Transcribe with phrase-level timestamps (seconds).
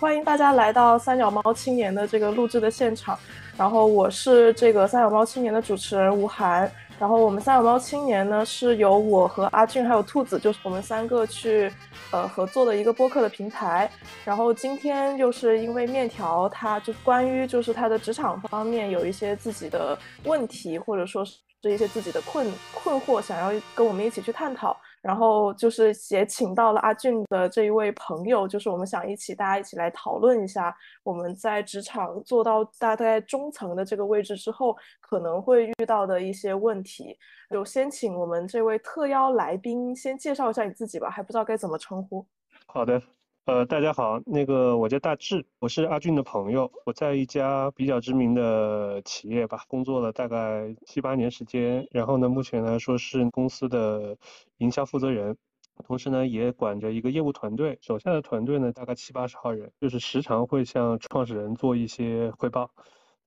[0.00, 3.18] 欢迎大家来到三脚猫青年的这个录制的现场。
[3.56, 6.70] 然后我是这个三脚猫青年的主持人吴涵。
[7.00, 11.72] 然后我们三脚猫青年呢，是由我和阿俊还有兔子，就是我们三个去
[12.12, 13.90] 呃合作的一个播客的平台。
[14.24, 24.76] 然后今天就是因为面条，他就关于就是他的职场方面有一些自己的问题，或者说是一些自己的困困惑，想要跟我们一起去探讨。
[25.02, 37.16] 然后就是也请到了阿俊的这一位朋友，就是我们想一起大家一起来讨论一下，我们在职场做到大概中层的这个位置之后，可能会遇到的一些问题。
[37.50, 42.26] 就先请我们这位特邀来宾先介绍一下你自己吧，还不知道该怎么称呼。
[42.66, 43.00] 好的。
[43.48, 54.18] 呃，大家好，那个我叫大志，我是阿俊的朋友，我在一家比较知名的企业吧，工作了大概七八年时间，然后呢，目前来说是公司的
[54.58, 55.34] 营销负责人，
[55.82, 62.70] 同时呢也管着一个业务团队，手下的团队呢大概七八十号人，就是时常会向创始人做一些汇报。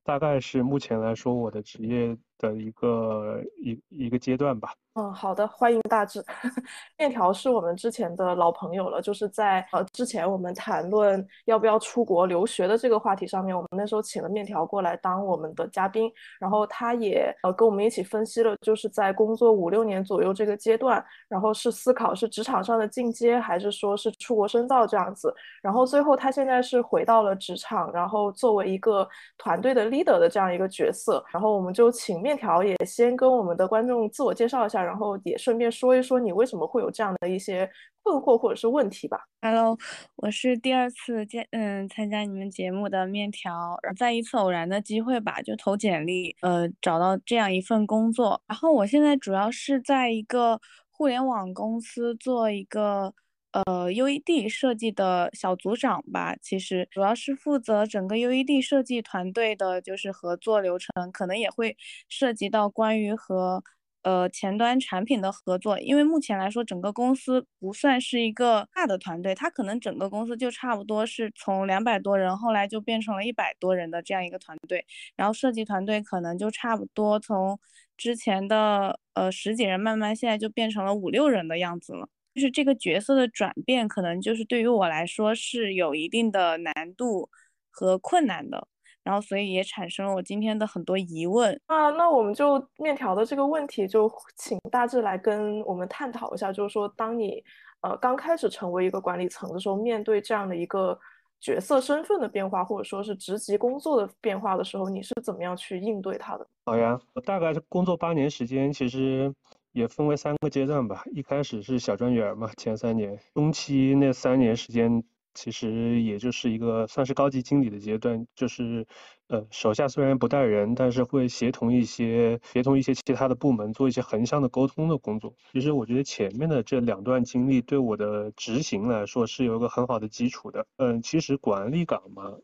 [0.04, 4.74] 大概是目前来说我的职业的一个一一个阶段吧。
[4.94, 6.22] 嗯，好的，欢迎大志。
[6.98, 34.82] 面条是我们之前的老朋友了，就是在呃之前我们谈论要不要出国留学的这个话题上面，我们那时候请了面条过来当我们的嘉宾，然后他也呃跟我们一起分析了，就是在工作五六年左右这个阶段，然后是思考是职场上的进阶，还是说是出国深造这样子，然后最后他现在是回到了职场，然后作为一个团队的 leader 的这样一个角色，然后我们就请面面条也先跟我们的观众自我介绍一下。
[34.82, 37.68] 然后也顺便说一说你为什么会有这样的一些
[38.02, 39.20] 困惑或者是问题吧。
[39.42, 39.76] Hello，
[40.16, 48.40] 我是第二次见嗯参加你们节目的面条，在一次偶然的机会吧，就投简历，呃，找到这样一份工作。
[48.46, 50.58] 然后我现在主要是在一个
[50.90, 53.12] 互联网公司做一个
[53.52, 56.36] 呃 UED 设计的小组长吧。
[56.40, 61.76] 其实主要是负责整个 UED 设计团队的，就是合作流程，可能也会
[62.08, 63.62] 涉及到关于和。
[64.04, 74.84] 呃，前端产品的合作，因为目前来说，整个公司不算是一个大的团队，它可能整个公司就差不多是从两百多人，后来就变成了一百多人的这样一个团队，
[75.14, 77.60] 然后设计团队可能就差不多从
[77.96, 87.28] 之前的呃十几人，慢慢现在就变成了五六人的样子了，就是这个角色的转变，可能就是对于我来说是有一定的难度
[87.70, 88.68] 和困难的。
[89.04, 91.90] 然后，所以也产生了我今天的很多疑问啊。
[91.90, 96.52] 那我们就面条的这个问题，就请大致来跟我们探讨一下。
[96.52, 97.42] 就是说，当你
[97.80, 100.96] 呃刚开始成为一个管理层的时候，面对这样的一个
[101.40, 106.46] 角色身份的变化，或者说是职级工作的变化的时候，你是怎么样去应对它的？
[106.64, 109.34] 好呀，我大概是工作八年时间，其实
[109.72, 111.02] 也分为三个阶段吧。
[111.12, 115.02] 一开始是小专员嘛，前三年，中期那三年时间。
[115.34, 118.86] 其实也就是一个算是高级经理的阶段，就是，
[119.28, 125.32] 呃，手下虽然不带人，但是会协同一些协同一些其他的部门做一些横向的沟通的工作。
[125.54, 130.66] 其实我觉得前面的这两段经历对我的执行来说是有一个很好的基础的。
[130.76, 132.36] 嗯，其实管理岗嘛，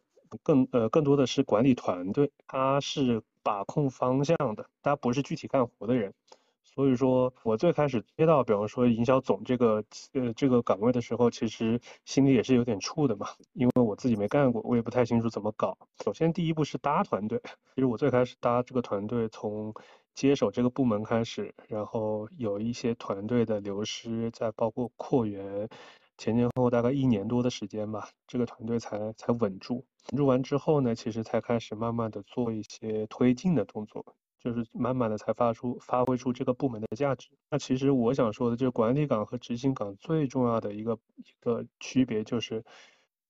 [0.43, 6.15] 更呃更多的是管理团队，他是把控方向的，他不是具体干活的人。
[6.75, 15.77] 所以说，我最开始接到，比方说营销总这个呃这个岗位的时候，其实心里也是有点怵的嘛，因为我自己没干过，我也不太清楚怎么搞。
[16.05, 17.41] 首先第一步是搭团队，
[17.75, 19.75] 其实我最开始搭这个团队，从
[20.15, 25.69] 接手这个部门开始，然后有一些团队的流失，再包括扩员，
[26.17, 29.85] 前前后后大概一年多的时间吧，这个团队才才稳住。
[30.13, 34.15] 稳住完之后呢，其实才开始慢慢的做一些推进的动作。
[34.39, 37.29] 就是慢慢的才发出发挥出这个部门的价值。
[37.51, 42.65] 那其实我想说的，就是管理岗和执行岗最重要的一个一个区别，就是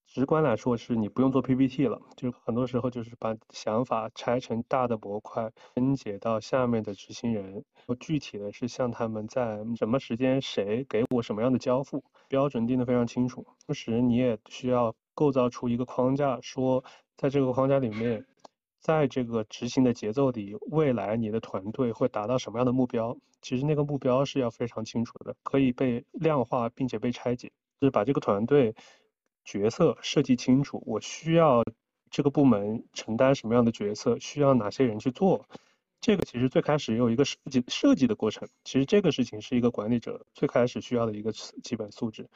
[0.06, 13.46] 直观来说，是你不用做 PPT 了，就很多时候就是把想法拆成大的模块，分解到下面的执行人，我具体的是向他们在什么时间谁给我什么样的交付，标准定的非常清楚。
[13.66, 16.84] 同时你也需要构造出一个框架，说
[17.16, 18.24] 在这个框架里面。
[18.88, 23.18] 在这个执行的节奏里，未来你的团队会达到什么样的目标？
[23.42, 28.74] 其实那个目标是要非常清楚的，可以被量化并且被拆解，就是把这个团队
[29.44, 30.82] 角色设计清楚。
[30.86, 31.62] 我需要
[32.10, 34.18] 这个部门承担什么样的角色？
[34.20, 35.44] 需要哪些人去做？
[36.00, 38.48] 这个其实最开始有一个设计设计的过程。
[38.64, 41.30] 其实这个事情是一个管理者最开始需要的一个
[41.62, 42.26] 基本素质，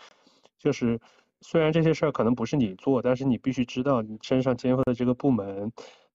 [0.58, 1.00] 就是
[1.40, 5.72] 虽然这些事儿可能不是你做，但是你必须知道你身上肩负的这个部门。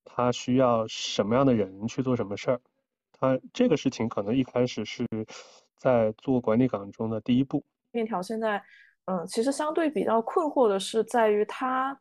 [0.10, 2.62] 他需要什么样的人去做什么事儿？
[3.12, 5.06] 他这个事情可能一开始是
[5.76, 7.64] 在做管理岗中的第一步。
[7.92, 8.64] 面条现在，
[9.06, 12.00] 嗯，其实相对比较困惑的是，在于他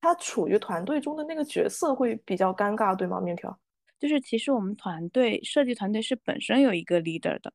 [0.00, 3.20] 他处于团队中的那个角色会比较尴尬，对吗？
[3.20, 3.56] 面条，
[3.98, 7.52] 就是其实我们团队设计团队是本身有一个 leader 的，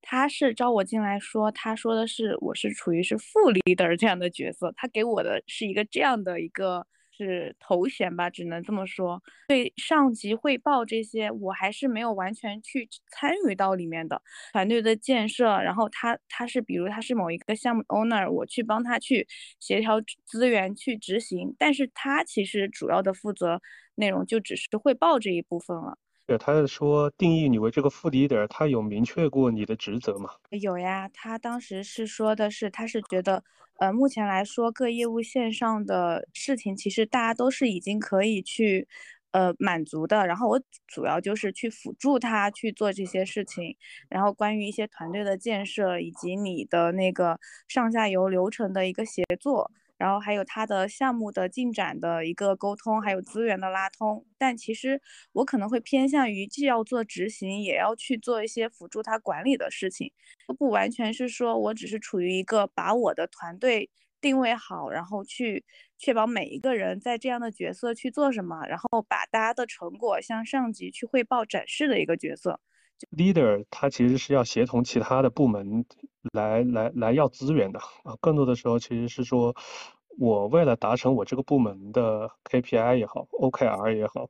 [0.00, 6.86] 他是招我进来说，他说的是我是处于是副 leader 这样的角色，他给我的是一个这样的一个。
[7.18, 9.20] 是头衔吧，只能这么说。
[9.48, 14.22] 对上级汇报这些，我还是没有完全去参与到里面的
[14.52, 15.44] 团队的建设。
[15.60, 19.26] 然后他他是比如他是某一个项目 owner，我去帮他去
[19.58, 23.60] 协调资源去执行，但是他其实主要的负责
[23.96, 25.98] 内容就只是汇报这一部分了。
[26.28, 30.28] 对，他说定义你为这个副 leader，他有明确过你的职责吗？
[30.50, 33.42] 有呀，他当时是说的是，他是觉得，
[33.78, 38.86] 呃，目前来说各业务线上的事情，其实大家都是已经可以去，
[39.30, 40.26] 呃，满足的。
[40.26, 43.74] 然后我主要就是去辅助他去做这些事情，
[44.10, 49.70] 然后关于一些团队的建设以及你的那个上下游流程的一个协作。
[49.98, 54.24] 然后还有他的项目的进展的一个沟通，还有资源的拉通。
[54.38, 55.02] 但其实
[55.32, 60.12] 我可能会偏向于既要做执行，也要去做一些辅助他管理的事情，
[60.58, 63.90] 不完全是说我只是处于一个把我的团队
[64.20, 65.64] 定位好，然后去
[65.98, 72.60] 确保每一个人在这样的角色去做什么，然后把大家的成果向上级去汇报展示的一个角色。
[73.10, 75.84] Leader 他其实是要协同其他的部门。
[76.32, 79.54] 来来来要资源的啊，更多的时候其实是说，
[80.18, 84.28] 我为了达成我这个部门的 KPI 也好，OKR 也好，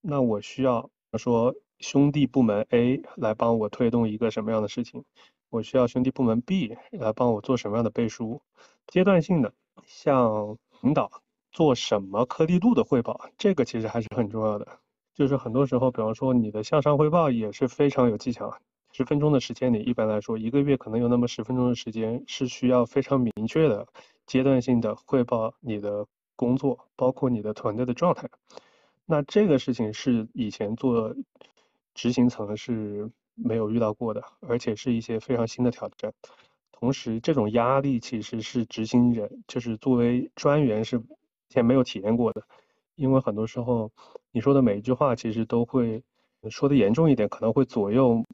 [0.00, 5.04] 那我需要说兄弟部门 A 来帮我推动一个什么样的事情，
[5.50, 8.40] 我需要兄弟部门 B 来帮我做什么样的背书，
[8.88, 9.52] 阶段性的
[9.84, 11.22] 向领导
[11.52, 14.80] 做什么颗粒度的汇报，这个其实还是很重要的。
[15.16, 18.54] 就是很多时候，比方说你的向上汇报也是非常有技巧。
[18.92, 23.86] 十分钟的时间里，一般来说，一个月可能有那么十分钟的时间是需要非常明确的
[24.26, 28.28] 阶段性的汇报你的工作，包括你的团队的状态。
[29.06, 31.14] 那这个事情是以前做
[31.94, 36.12] 执行层是没有遇到过的，而且是一些非常新的挑战。
[36.72, 41.02] 同时，这种压力其实是执行人，就是作为专员是以
[41.48, 42.42] 前没有体验过的，
[42.96, 43.90] 因为很多时候
[44.32, 46.02] 你说的每一句话，其实都会
[46.50, 48.24] 说的严重一点，可能会左右。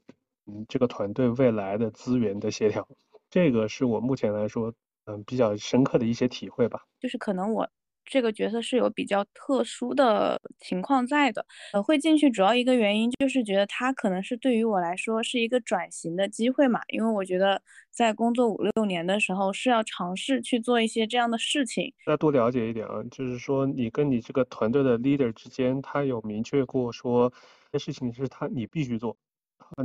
[0.45, 2.85] 嗯，这个团队未来的资源的协调，
[3.29, 4.73] 这个是我目前来说，
[5.05, 6.81] 嗯，比较深刻的一些体会吧。
[6.99, 7.69] 就是可能我
[8.05, 21.93] 这个角色是有比较特殊的情况在的，呃，会进去主要一个原因就是觉得它可能是对于我来说是一个转型的机会嘛，因为我觉得在工作五六年的时候是要尝试去做一些这样的事情。
[22.05, 27.31] 再多了解一点啊，就是说你跟你这个团队的 leader 之间，他有明确过说，
[27.71, 29.17] 这事情是他你必须做。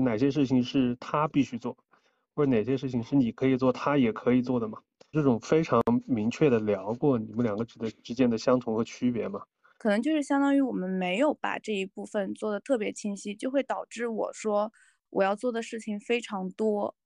[0.01, 1.75] 哪些事情是他必须做，
[2.35, 4.79] 或者哪些事情是你可以做，他也可以做的嘛？
[5.13, 9.41] 这种非常明确的聊过你们两个之的之间的相同和区别吗？
[9.79, 14.73] 可能就是相当于我们没有把这一部分做的特别清晰，就会导致我说
[15.11, 16.97] 我要做的事情非常多，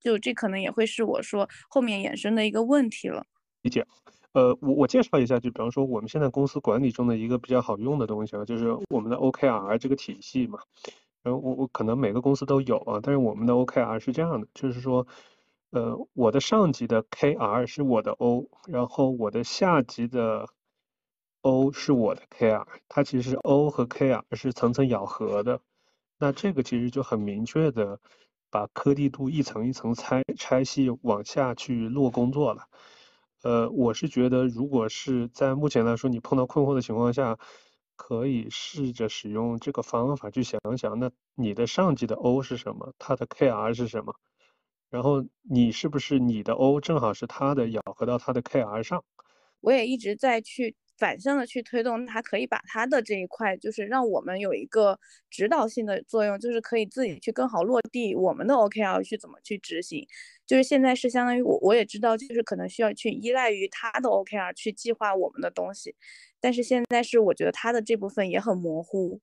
[0.00, 3.26] 就这可能也会是我说后面衍生的一个问题了。
[3.62, 3.84] 理解。
[4.32, 10.58] 呃，我我介绍一下，就比方说我们现在公司管理中的一个比较好用的东西啊，就是我们的 OKR 这个体系嘛。
[11.22, 15.06] 然后我我可能每个公司都有啊，但是我们的 OKR 是这样的，就是说，
[15.74, 20.46] 呃，我的上级的 KR 是我的 O，然后我的下级的
[21.40, 25.60] O 是我的 KR，它其实 O 和 KR 是层层咬合的，
[26.16, 27.98] 那这个其实就很明确的
[28.50, 32.68] 把颗粒度一层一层拆拆细往下去落工作了，
[33.42, 37.36] 呃，我是觉得如果是在目前来说你碰到困惑的情况下。
[37.96, 42.92] 可以试着使用这个方法去想想，那你的上级的 O 是什么？
[42.98, 44.14] 他的 KR 是什么？
[44.94, 49.04] 然后你是不是你的 O 正好是他的咬合到他的 KR 上？
[49.60, 50.76] 我也一直在去。
[50.96, 54.96] 反向的去推动，它可以把它的这一块，就是让我们有一个
[55.28, 60.06] 指导性的作用，就是可以自己去更好落地我们的 OKR 去怎么去执行。
[60.46, 65.96] 就是现在是相当于我我也知道，就是可能需要去依赖于他的 OKR 去计划我们的东西，
[66.40, 69.20] 但是现在是我觉得他的这部分也很模糊。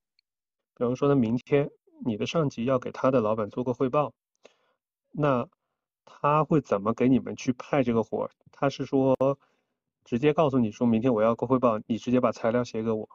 [0.75, 1.69] 比方说呢，明天
[2.05, 4.13] 你的上级要给他的老板做个汇报，
[5.13, 5.47] 那
[6.05, 8.29] 他会怎么给你们去派这个活？
[8.51, 9.15] 他是说？
[10.03, 13.07] 直接告诉你说明天我要个汇报，你直接把材料写给我，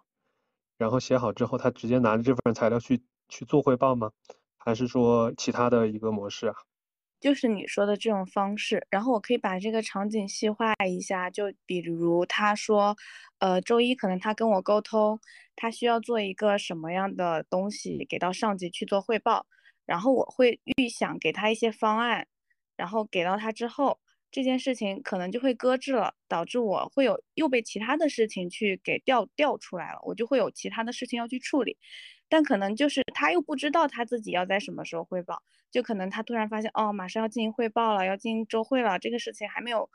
[0.79, 4.13] 然后写好之后，他直接拿着这份材料去去做汇报吗？
[4.57, 6.55] 还是说其他的一个模式啊？
[7.19, 12.97] 就是你说的这种方式，然后我可以把这个场景细化一下，就比如他说，
[13.41, 15.19] 呃，周一可能他跟我沟通，
[15.57, 19.45] 他需要做一个什么样的东西给到上级去做汇报，
[19.85, 22.29] 然后我会预想给他一些方案，
[22.77, 23.99] 然后给到他之后。
[24.29, 31.79] 这件事情可能就会搁置了，导致我会有又被其他的事情去给调调出来了，我就会有其他的事情要去处理。
[32.29, 39.89] 但可能就是他又不知道他自己要在什么时候汇报，就可能他突然发现哦，马上要进行汇报了，要进行周会了，这个事情还没有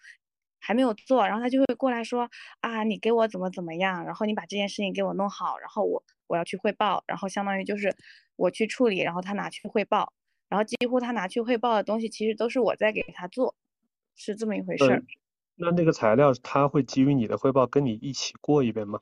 [0.59, 2.27] 还没有做，然后他就会过来说
[2.61, 7.95] 啊，你给我怎么怎么样，然后你把这件事情给我弄好，然后我我要去汇报，然后相当于就是
[8.37, 10.13] 我去处理，然后他拿去汇报，
[10.51, 13.55] 然后几乎他拿去汇报的东西其实都是我在给他做，
[14.17, 15.01] 是这么一回事儿。
[15.55, 18.99] 那那个材料他会基于你的汇报跟你一起过一遍吗？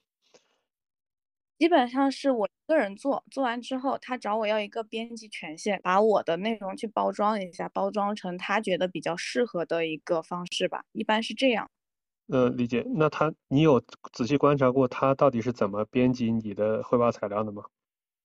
[1.57, 11.67] 基本上是我一个人做，做完之后，他找我要一个编辑权限，把我的内容去包装一下，包装成他觉得比较适合的一个方式吧，一般是这样。
[12.27, 12.85] 呃，理解。
[12.95, 13.81] 那他，你有
[14.13, 17.63] 仔细观察过他到底是怎么编辑你的汇报材料的吗？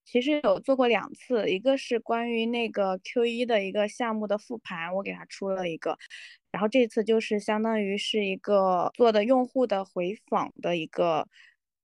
[0.04, 5.96] 其实有做过两次，一个是关于那个 Q 一的一个项目的复盘，我给他出了一个，
[6.52, 11.26] 然后这次就是相当于是一个做的用户的回访的一个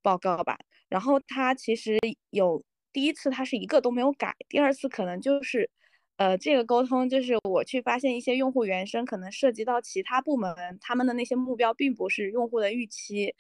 [0.03, 0.59] 报告吧。
[0.89, 1.99] 然后他其实
[2.31, 2.63] 有
[2.93, 5.71] 第一次他是一个都没有改，第二次可能就是，
[6.17, 13.35] 呃，这个沟通就是我去发现一些用户原生可能涉及到其他部门，他们的那些目标并不是用户的预期。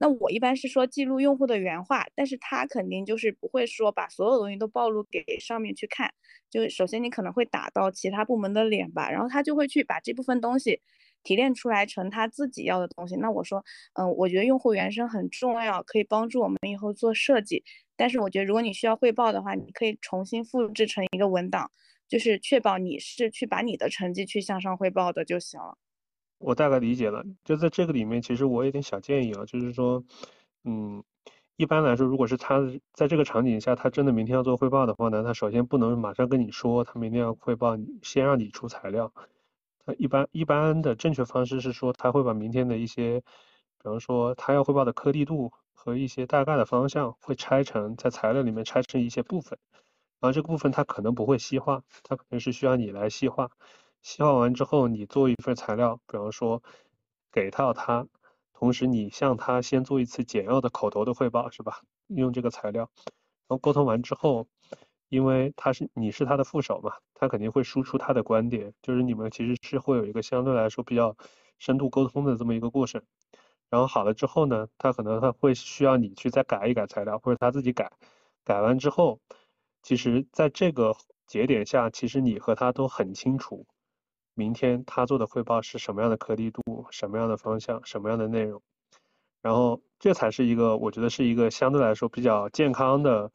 [0.00, 6.10] 那我一般是说记录用户的原话，但是他肯定就是不会说把所有东西都暴露给上面去看。
[6.50, 10.80] 就首先你可能会打到其他部门的脸吧，然后他就会去把这部分东西。
[11.22, 17.62] 提炼出来成他自己要的东西，那我说，嗯，我觉得用户原生很重要，可以帮助我们以后做设计。
[17.94, 21.70] 但是我觉得如果你需要汇报的话，你可以重新复制成一个文档，
[22.08, 25.76] 就是确保你是去把你的成绩去向上汇报的就行了。
[26.40, 30.02] 我大概理解了，就在这个里面，其实我有点小建议啊，就是说，
[30.64, 31.04] 嗯，
[31.56, 32.60] 一般来说，如果是他
[32.94, 39.12] 在这个场景下，他真的明天要做汇报的话呢，他首先不能马上跟你说他明天要汇报，先让你出材料。
[39.84, 49.58] 他一般一般的正确方式是说，他会把明天的一些，比方说他要汇报的颗粒度和一些大概的方向，会拆成在材料里面拆成一些部分，
[50.20, 53.50] 然后这个部分他可能不会细化，他可能是需要你来细化。
[54.02, 56.62] 细化完之后，你做一份材料，比方说
[57.32, 58.06] 给到他，
[58.52, 61.80] 同时你向他先做一次简要的口头的汇报，是吧？
[62.08, 62.90] 用这个材料，
[63.48, 64.46] 然后沟通完之后。
[65.08, 71.16] 因为他是你是他的副手嘛，他肯定会输出他的观点，就是你们其实是会有一个相对来说比较
[71.58, 73.02] 深度沟通的这么一个过程。
[73.68, 77.90] 然后好了之后呢，他可能他会需要你去再改一改材料，或者他自己改。
[78.44, 79.18] 改完之后，
[79.82, 80.94] 其实在这个
[81.26, 83.66] 节点下，其实你和他都很清楚，
[84.34, 88.62] 明天他做的汇报是什么样的颗粒度，什么样的方向，什么样的内容。
[89.42, 93.30] 然后这才是一个我觉得是一个相对来说比较健康的。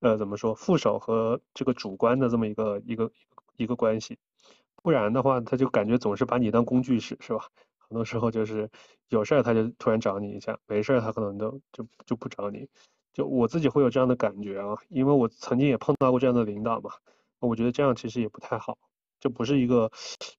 [0.00, 3.12] 呃，怎么说副手和这个主观的这么一个一个
[3.56, 4.18] 一个关系，
[4.82, 7.46] 不然的话，他就感觉总是把你当工具使，是吧？
[7.78, 8.68] 很多时候就是
[9.10, 12.68] 有事儿他就突然找你一下，没事儿他可能都就就不找你。
[13.12, 16.90] 就我自己会有这样的感觉啊，因为我曾经也碰到过这样的领导嘛，
[17.38, 18.76] 我觉得这样其实也不太好，
[19.22, 19.88] 这不是一个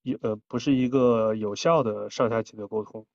[0.01, 3.05] 一呃不是一个有效的上下级的沟通。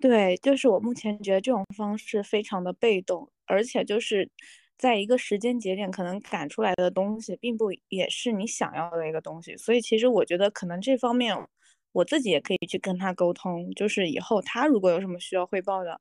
[0.00, 4.30] 对，就是我目前觉得这种方式非常的被动，而且就是。
[4.78, 9.56] 在一个时间节点，可能赶出来的东西，并不也是你想要的一个东西。
[9.56, 11.34] 所以，其实我觉得可能这方面，
[11.92, 13.70] 我自己也可以去跟他沟通。
[13.70, 15.98] 就是以后他如果有什么需要汇报的，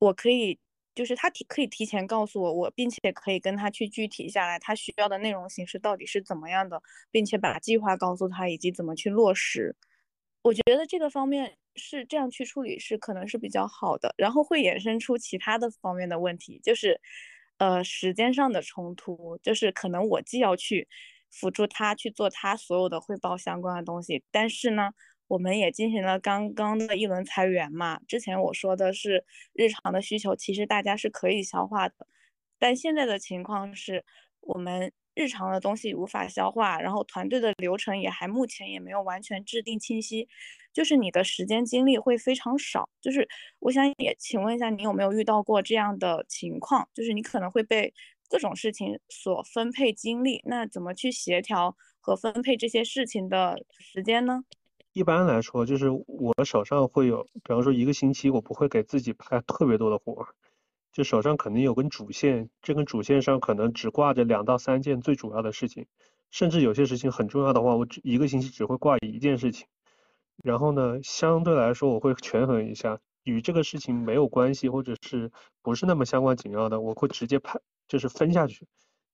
[0.00, 0.58] 我可以，
[0.94, 9.76] 就是他提可以提前告诉我，我并且可以跟他去具体下来，他需要的内容形式到底是怎么样的，并且把计划告诉他，以及怎么去落实。
[10.42, 17.00] 我觉得这个方面是这样去处理是可能是比较好的，然后会衍生出其他的方面的问题，就是。
[17.58, 20.88] 呃，时间上的冲突，就是可能我既要去
[21.30, 24.90] 辅助他去做他所有的汇报相关的东西，但是呢，
[25.32, 27.98] 我们也进行了刚刚的一轮裁员嘛。
[28.06, 29.24] 之前我说的是
[29.54, 32.06] 日常的需求，其实大家是可以消化的，
[32.58, 34.04] 但现在的情况是
[34.40, 34.92] 我们。
[35.14, 40.26] 日常的东西无法消化，然后团队的流程也还目前也没有完全制定清晰，
[40.72, 42.88] 就是你的时间精力会非常少。
[42.98, 46.88] 就是我想也请问一下，你有没有遇到过这样的情况？
[46.94, 47.92] 就是你可能会被
[48.26, 54.44] 各种事情所分配精力，那怎么去协调和分配这些事情的时间呢？
[54.92, 60.26] 一般来说，就是我手上会有，比方说一个星期，我不会给自己派特别多的活。
[60.92, 65.86] 就手上肯定有根主线，这根主线上可能只挂着两到三件最主要的事情，
[66.30, 69.66] 甚至有些事情很重要的话，我只一个星期只会挂一件事情。
[70.44, 75.32] 然后呢，相对来说我会权衡一下，与这个事情没有关系或者是
[75.62, 77.58] 不是那么相关紧要的，我会直接派，
[77.88, 78.66] 就是分下去，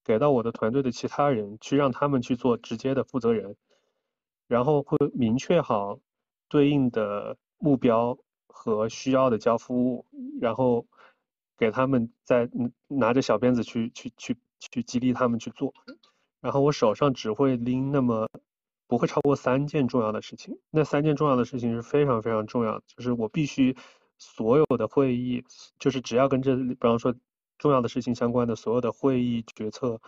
[0.05, 3.55] 给到我的团队的其他人去让他们去做直接的负责人，
[4.49, 6.01] 然后会明确好
[6.49, 10.07] 对应的目标和需要的交付物，
[10.41, 10.85] 然后
[11.57, 12.49] 给他们再
[12.89, 15.73] 拿着小鞭子去去去去激励他们去做。
[16.41, 18.29] 然后我手上只会拎那么
[18.87, 23.77] 不会超过三件重要的事情，那三件重要的事情是非常非常重要，就是我必须
[24.19, 25.45] 所有的会议，
[25.79, 27.15] 就是只要跟这比方说
[27.59, 30.01] 重要的事情相关的所有的会议决策。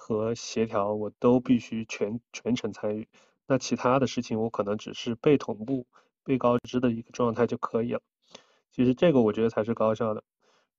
[0.00, 3.08] 和协调我都必须全全程参与，
[3.48, 5.86] 那其他的事情我可能只是被同步、
[6.22, 8.00] 被告知的一个状态就可以了。
[8.70, 10.22] 其实这个我觉得才是高效的。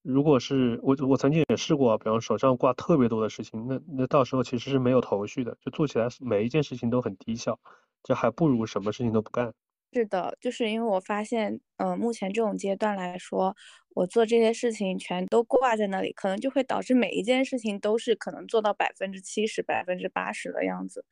[0.02, 7.60] 如果是我我曾经也试过，比方手上挂特别多的事情，那那到时候其实是没有头绪的，就做起来每一件事情都很低效，
[8.04, 9.54] 这还不如什么事情都不干。
[9.92, 13.56] 是的，就是因为我发现，嗯，目前这种阶段来说，
[13.96, 21.04] 我做这些事情全都挂在那里，可能就会导致每一件事情都是可能做到百分之七十、百分之八十的样子。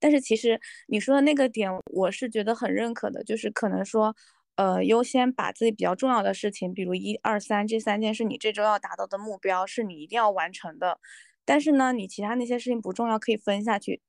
[0.00, 4.16] 但是其实你说的那个点，我是觉得很认可的，就是可能说，
[4.56, 10.98] 呃，优先把自己比较重要的事情，比如一二三这三件是你这周要达到的目标，是你一定要完成的。
[11.44, 14.00] 但是呢，你其他那些事情不重要，可以分下去。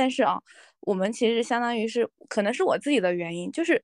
[0.00, 0.40] 但是啊，
[0.82, 3.82] 我们其实相当于是，可能是我自己的原因，就是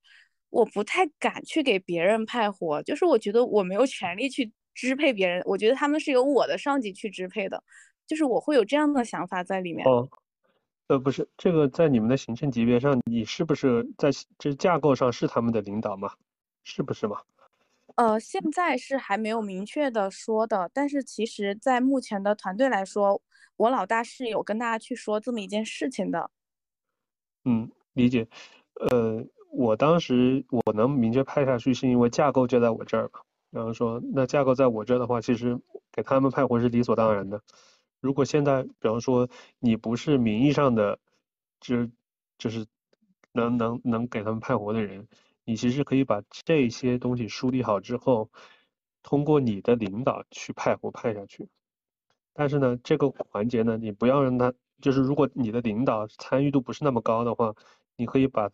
[0.50, 7.61] 我不太敢去给别人派活，就是我觉得我没有权利去支配别人，我觉得他们是由我的上级去支配的，
[8.06, 9.85] 就是我会有这样的想法在里面。
[9.88, 10.09] 哦，
[10.87, 16.12] 呃，不是，这个在你们的行政级别上，你是不是在这架构上是他们的领导吗？
[16.62, 17.23] 是不是吗？
[17.97, 23.21] 呃，现在是还没有明确的说的，但是其实，在目前的团队来说。
[23.57, 26.31] 我老大是有跟大家去说这么一件事情的，
[27.45, 28.27] 嗯，理解。
[28.91, 33.21] 呃，我当时我能明确派下去，是因为架构就在我这儿嘛。
[33.51, 35.59] 然后说，那架构在我这儿的话，其实
[35.93, 37.41] 给他们派活是理所当然的。
[38.01, 40.99] 如果现在，比方说你不是名义上的，
[41.61, 41.89] 就
[42.39, 42.67] 就是
[43.33, 45.07] 能能能给他们派活的人，
[45.45, 48.31] 你其实可以把这些东西梳理好之后，
[49.03, 51.49] 通过你的领导去派活派下去。
[52.35, 57.55] 但是呢，这个环节呢，你不要让他，就是如果你的领导参与度不是那么高的话，
[57.97, 58.51] 你可以把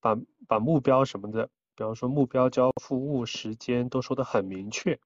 [0.00, 0.16] 把
[0.48, 4.98] 把目标什么的，比方说目标交付物时间都说的很明确，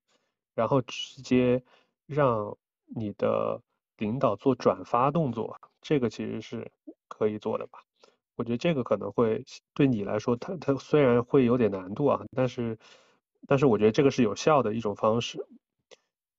[0.55, 1.63] 然后直接
[2.07, 2.57] 让
[2.97, 3.61] 你的
[3.99, 6.71] 领导做转发动作，这个其实是
[7.09, 7.81] 可以做的吧？
[8.37, 12.79] 我觉得这个可能会对你来说，它它虽然会有点难度啊，但是
[13.49, 15.45] 但是我觉得这个是有效的一种方式，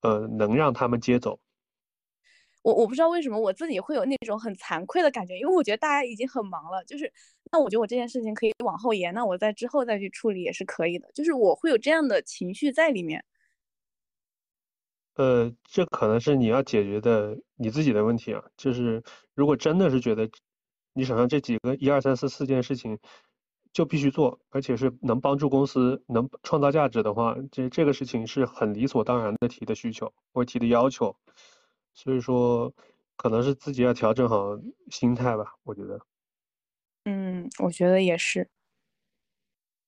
[0.01, 1.39] 呃，能让他们接走。
[2.63, 7.11] 我我不知道为什么我自己会有那种很惭愧的感觉，因为我觉得大家已经很忙了，就是
[7.51, 13.23] 那我觉得我这件事情可以往后延，那我在之后再去处理也是可以的，就是我会有这样的情绪在里面。
[15.15, 19.03] 呃，这可能是你要解决的你自己的问题啊，就是
[19.35, 20.27] 如果真的是觉得
[20.93, 22.97] 你手上这几个一二三四四件事情
[23.73, 31.15] 就必须做，而且是能帮助公司能创造价值的话，这这个事情是很理所当然的提的需求或提的要求。
[31.93, 32.73] 所以说，
[33.15, 35.99] 可能是自己要调整好心态吧，我觉得。
[37.05, 38.49] 嗯，我觉得也是。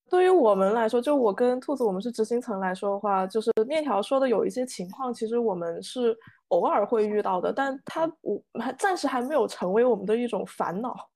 [0.07, 6.15] 对于我们来说，就我跟兔子，我们是执行层来说的话，就是面条说的有一些情况，其实我们是
[6.49, 11.09] 偶尔会遇到的，但它我还暂时还没有成为我们的一种烦恼。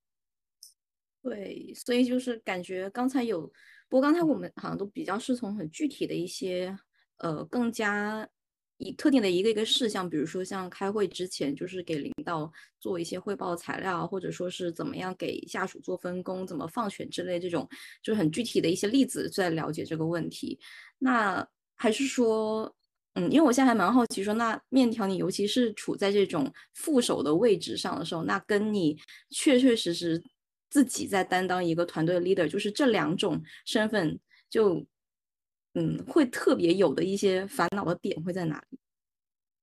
[1.22, 3.42] 对，所以就是感觉刚才有，
[3.88, 6.76] 不过刚才我们好像都比较是从很具体的一些，
[7.18, 8.28] 呃，更加。
[8.80, 17.68] 以特定的一个一个事项，比如说像开会之前，就是给领导做一些汇报材料，或者说是怎么样给下属做分工、怎么放权之类这种，
[18.02, 20.58] 就是很具体的一些例子，在了解这个问题。
[20.98, 22.74] 那还是说，
[23.14, 28.96] 嗯，因为我现在还蛮好奇，说那面条你尤其是处在这种副手的位置上的时候，那跟你
[29.28, 30.22] 确确实实
[30.70, 34.86] 自己在担当一个团队 leader，就是这两种身份就。
[35.74, 38.78] 嗯，会特别有的一些烦恼的点会在哪里？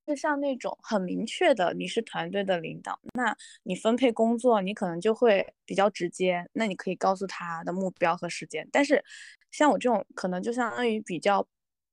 [0.06, 8.66] 就像那种很明确的，你是团队的领导，那你分配工作，你可能就会比较直接，那你可以告诉他的目标和时间。
[8.72, 9.04] 但是
[9.52, 11.46] 像我这种，可能就相当于比较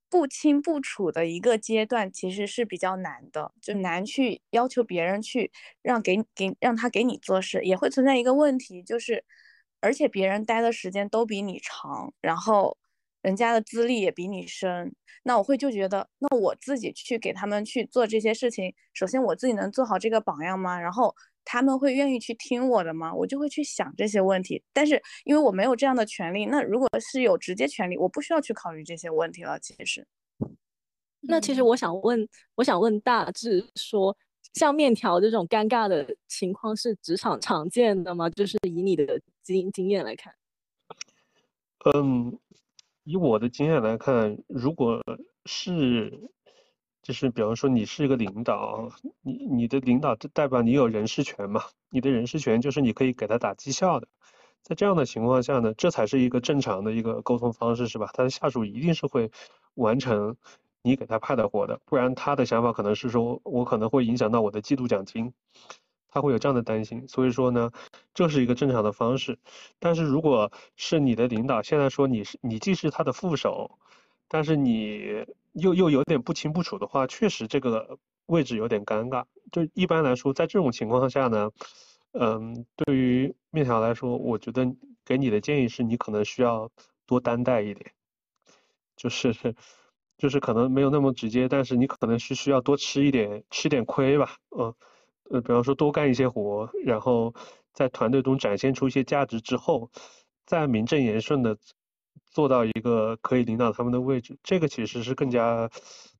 [0.09, 5.51] 不清不楚的一个阶段，其实是比较难的，就难去要求别人去
[5.81, 9.25] 让给给让他给你做事，也会存在一个问题，就是
[9.81, 12.77] 而且别人待的时间都比你长，然后。
[13.25, 20.79] 人家的资历也比你深，那我会就觉得，那我自己去给他们去做这些事情，首先我自己能做好这个榜样吗？
[20.79, 23.11] 然后他们会愿意去听我的吗？
[23.11, 24.61] 我就会去想这些问题。
[24.71, 29.59] 但是因为我没有这样的权利，那如果是有直接权利，我不需要去考虑这些问题了。
[29.59, 30.05] 其实，
[31.21, 34.15] 那其实我想问，我想问大致说，
[34.53, 38.29] 像面条这种尴尬的情况是职场常见的吗？
[38.29, 40.31] 就是以你的经经验来看。
[41.93, 42.35] 嗯，
[43.05, 44.99] 以我的经验来看，如果
[45.45, 46.27] 是，
[47.03, 48.89] 就是比方说你是一个领导，
[49.21, 51.63] 你你的领导代表你有人事权嘛？
[51.89, 54.07] 你的人事权就是你可以给他打绩效的。
[54.63, 58.09] 在这样的情况下呢，这才是一个正常的一个沟通方式，是吧？
[58.11, 59.29] 他的下属一定是会
[59.75, 60.35] 完成
[60.81, 65.31] 你给他派的活的，不然他的想法可能是说我可能会影响到我的季度奖金，
[66.15, 67.07] 他会有这样的担心。
[67.07, 67.69] 所以说呢，
[68.13, 69.37] 这是一个正常的方式。
[69.77, 73.77] 但是如果是你的领导现在说你是你既是他的副手，
[74.27, 79.25] 但是你又又有点不清不楚的话，确实这个位置有点尴尬。
[79.51, 81.51] 就一般来说，在这种情况下呢。
[82.17, 84.65] 嗯，对于面条来说，我觉得
[85.03, 86.71] 给你的建议是你可能需要
[87.05, 87.91] 多担待一点，
[88.95, 89.35] 就是
[90.17, 94.73] 就是可能没有那么直接，但是你可能是需要多吃一点吃点亏吧，嗯
[95.31, 97.33] 呃，比方说多干一些活，然后
[97.73, 99.89] 在团队中展现出一些价值之后，
[100.45, 101.57] 再名正言顺的
[102.25, 105.69] 做到一个可以领导他们的位置，这个其实是更加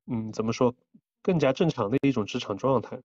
[0.08, 0.74] 嗯怎么说
[1.22, 3.00] 更加正常的一种职场状态。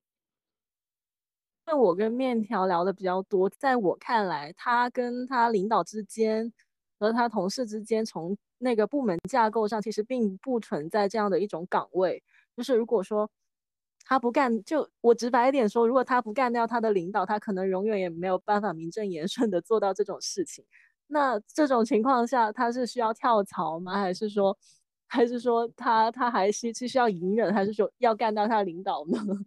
[1.66, 6.52] 那我跟面条聊的比较多，在我看来，他跟他领导之间
[6.98, 12.22] 和他同事之间，从那个部门架构上，其实并不存在这样的一种岗位。
[12.56, 13.30] 就是如果说
[14.10, 20.64] 他不干，就我直白一点说，如果他不干掉他的领导，他可能永远也没有办法名正言顺的做到这种事情。
[21.06, 24.00] 那这种情况下，他是需要跳槽吗？
[24.00, 24.58] 还是说，
[25.06, 29.16] 还是说他他还是是需要隐忍，还是说要干掉他领导呢？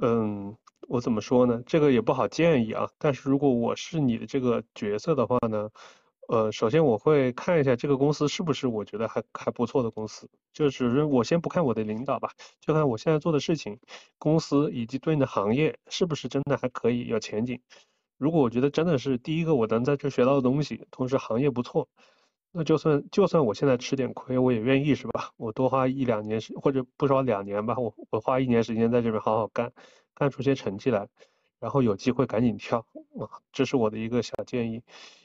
[0.00, 0.56] 嗯，
[0.88, 1.60] 我怎么说呢？
[1.66, 2.88] 这个也不好建议啊。
[2.98, 5.68] 但是如果我是你的这个角色的话呢，
[6.30, 10.30] 呃，首先我会看一下这个公司是不是我觉得还还不错的公司。
[10.52, 13.80] 就是我先不看我的领导吧，就看我现在做的事情，
[14.16, 17.60] 公司以及对应的行业是不是真的还可以有前景。
[18.16, 21.88] 如果我觉得真的是第一个我能在这学到的东西，同时行业不错。
[22.52, 25.32] 那就算就算我现在吃点亏，我也愿意是吧？
[25.36, 29.72] 我多花一两年时，或者不少两年吧，我我花一年时间在这边好好干，
[30.14, 31.08] 干出些成绩来，
[31.58, 32.86] 然后有机会赶紧跳！
[33.50, 34.80] 这是我的一个小建议。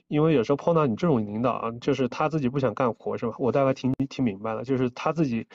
[0.08, 3.36] 因为有时候碰到你这种领导啊，就是他自己不想干活是吧？
[3.39, 5.48] 我大概听听明白了，就是他自己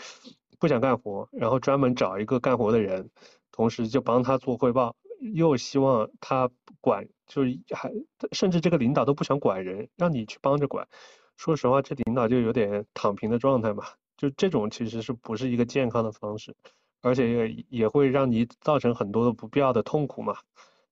[0.59, 3.11] 不想干活，然后专门找一个干活的人，
[3.53, 4.97] 同时就帮他做汇报，
[5.35, 7.93] 又希望他管，就是还
[8.33, 10.89] 甚至这个领导都不想管人，让你去帮着管。
[11.37, 13.85] 说实话，这领导就有点躺平的状态嘛，
[14.17, 16.55] 就这种其实是不是一个健康的方式，
[17.01, 20.37] 而且也也会让你造成很多的不必要的痛苦嘛。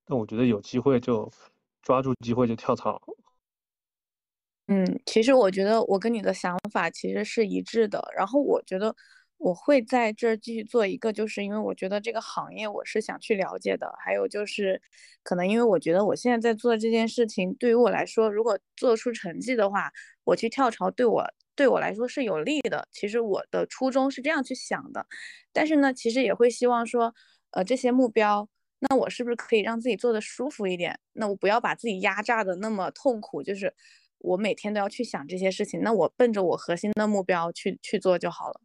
[0.07, 1.31] 那我觉得有机会就
[1.83, 3.03] 抓住机会就跳槽。
[4.68, 8.94] 嗯，其实我觉得我跟你的想法其实是一致的，然后我觉得。
[9.40, 13.88] 我会在这儿继续做一个，就是因为我觉得这个行业我是想去了解的。
[14.04, 14.83] 还有就是，
[15.22, 19.92] 可能因为我觉得我现在在做这件事情，对于我来说，如果做出成绩的话，
[20.24, 22.88] 我去跳槽对我对我来说是有利的。
[22.90, 25.07] 其实我的初衷是这样去想的，
[25.52, 27.14] 但是呢，其实也会希望说，
[27.52, 28.48] 呃，这些目标，
[28.81, 30.98] 那我是不是可以让自己做的舒服一点？
[31.12, 33.72] 那我不要把自己压榨的那么痛苦，就是
[34.18, 35.81] 我每天都要去想这些事情。
[35.83, 38.61] 那我奔着我核心的目标去去做就好了。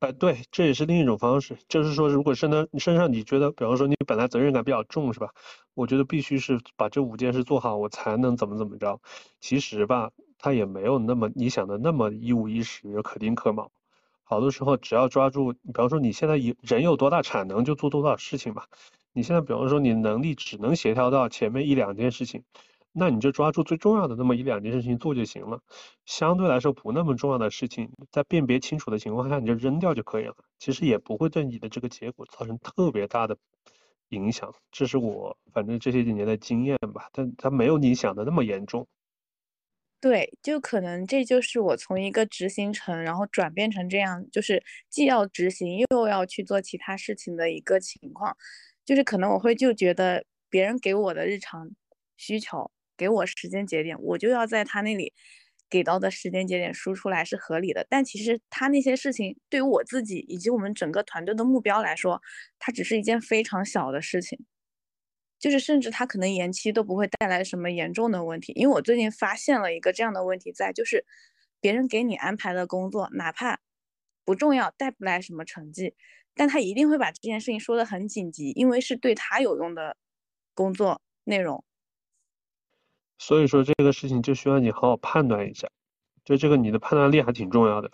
[0.00, 5.30] 呃，对，这也是另一种方式，就是说，如果身呢，你身上你觉得，比方说你本来责任感比较重，是吧？
[5.74, 9.00] 我觉得必须是把这五件事做好，我才能怎么怎么着。
[9.40, 13.72] 其实吧，他也没有那么你想的那么一五一十、可丁可卯。
[14.22, 18.62] 好多时候，只要抓住，比方说你现在人有多大产能，就做多少事情嘛。
[19.12, 22.44] 你现在比方说你能力只能协调到前面一两件事情。
[22.92, 25.60] 那你就抓住最重要的那么一两件事情做就行了，
[26.06, 30.34] 相对来说不那么重要的事情，在辨别清楚的情况下，你就扔掉就可以了。
[30.58, 33.36] 其实也不会对你的这个结果造成特别大的
[34.08, 37.08] 影响，这是我反正这些几年的经验吧。
[37.12, 38.86] 但它没有你想的那么严重。
[40.00, 48.36] 对，就可能这就是我从一个执行层，然后转变成这样，就是既要执行又要去做其他事情的一个情况。
[48.84, 51.70] 就是可能我会就觉得别人给我的日常
[52.16, 52.70] 需求。
[52.98, 55.14] 给我时间节点，我就要在他那里
[55.70, 57.86] 给到的时间节点输出来是合理的。
[57.88, 62.20] 但其实他那些事情对于我自己以及我们整个团队的目标来说，
[62.58, 64.44] 它只是一件非常小的事情，
[65.38, 68.52] 就是甚至他可能延期都不会带来什么严重的问题。
[68.56, 71.04] 因为我最近发现了一个这样的问题在，就是
[71.60, 73.60] 别人给你安排的工作，哪怕
[74.24, 75.94] 不重要，带不来什么成绩，
[76.34, 79.96] 但他一定会把这件事情说的很紧急，因为是对他有用的
[80.54, 81.64] 工作内容。
[83.18, 85.68] 所以说这个事情就需要你好好判断一下，
[86.24, 87.90] 就这个你的判断力还挺重要的。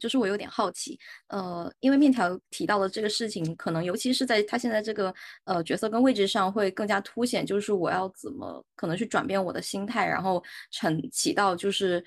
[0.00, 5.12] 就是我有点好奇，呃，因为面条提到的这个事情，可能尤其是在他现在这个
[5.42, 12.04] 呃角色跟位置上会更加凸显，就是我要怎么可能去转变我的心态，然后成起到就是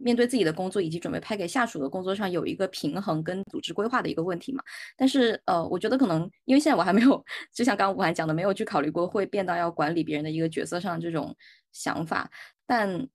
[0.00, 4.62] 面对自己的工作以及准备派给下属的工作上有一个平衡跟组织规划的一个问题嘛。
[4.96, 11.36] 但是呃，我觉得可能因为现在我还没有， 就像刚刚吴涵讲的，没有去考虑过会变到要管理别人的一个角色上这种
[11.72, 12.30] 想法，
[12.66, 13.08] 但。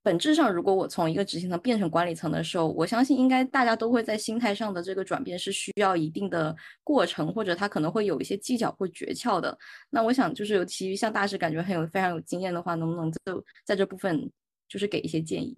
[0.00, 9.58] 本质上，如果我从一个执行层变成管理层的时候，我相信应该大家都会在心态上的这个转变是需要一定的过程，或者他可能会有一些技巧或诀窍的。
[9.90, 14.30] 那我想，就是有其余像大师感觉很有非常有经验的话，能不能就在这部分
[14.66, 15.54] 就是给一些建议？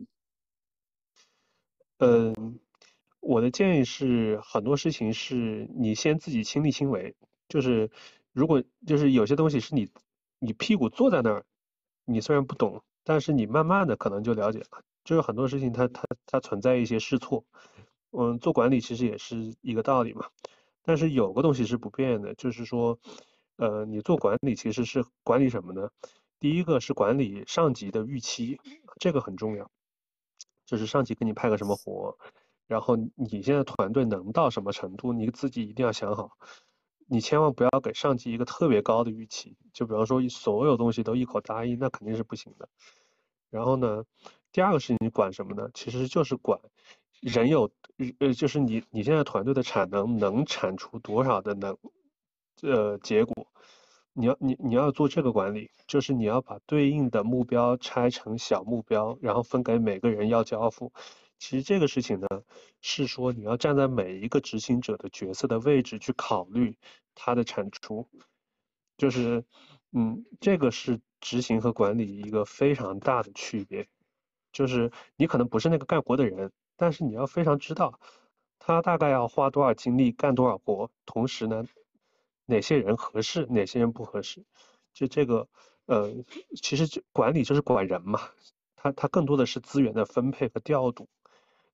[2.00, 2.58] 嗯，
[3.20, 7.14] 我的建议是很多事情是你先自己亲力亲为，
[7.48, 7.90] 就是
[8.32, 9.88] 如果就是有些东西是你
[10.38, 11.44] 你屁股坐在那儿，
[12.04, 12.82] 你虽然不懂。
[13.02, 17.44] 但是你慢慢的可能就了解了，就是很多事情它它它存在一些试错，
[18.12, 20.26] 嗯，做管理其实也是一个道理嘛。
[20.82, 22.98] 但是有个东西是不变的，就是说，
[23.56, 25.88] 呃，你做管理其实是管理什么呢？
[26.38, 28.60] 第一个是管理上级的预期，
[29.00, 29.70] 这个很重要，
[30.70, 32.16] 就是上级给你派个什么活，
[32.68, 36.30] 然后你现在团队能到什么程度，你自己一定要想好。
[37.09, 42.68] 你千万不要给上级一个特别高的预期，就比方说所有东西都一口答应，那肯定是不行的。
[43.50, 44.04] 然后呢，
[44.52, 45.68] 第二个事情你管什么呢？
[45.74, 46.61] 其实就是管
[47.20, 47.68] 人有，
[48.20, 51.76] 呃，就是你你现在团队的产能能产出多少的能，
[52.62, 53.48] 呃，结果，
[54.20, 60.92] 你要你你要做这个管理，就是你要把对应的目标拆成小目标，然后分给每个人要交付。
[61.38, 62.28] 其实这个事情呢，
[62.83, 66.76] 是说你要站在每一个执行者的角色的位置去考虑
[67.14, 68.06] 他的产出，
[68.98, 69.42] 就是，
[69.92, 73.88] 嗯，这个是执行和管理一个非常大的区别，
[74.52, 77.98] 就是你可能不是那个干活的人，但是你要非常知道
[78.59, 81.64] 他大概要花多少精力干多少活，同时呢，
[82.50, 84.44] 哪些人合适，哪些人不合适，
[84.92, 85.46] 就这个，
[85.86, 86.12] 呃，
[86.60, 88.20] 其实就管理就是管人嘛，
[88.76, 91.08] 他他更多的是资源的分配和调度。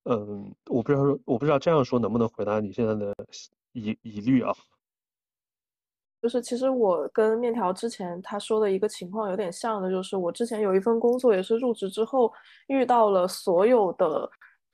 [0.05, 3.15] 嗯，我不知道，我不知道这样说能不能回答你现在的
[3.73, 4.55] 疑疑虑啊？
[6.23, 12.33] 就是其实我跟面条之前他说的一个情况有点像的，就是我之前有一份工作，也是入职之后
[12.69, 14.29] 遇到了所有的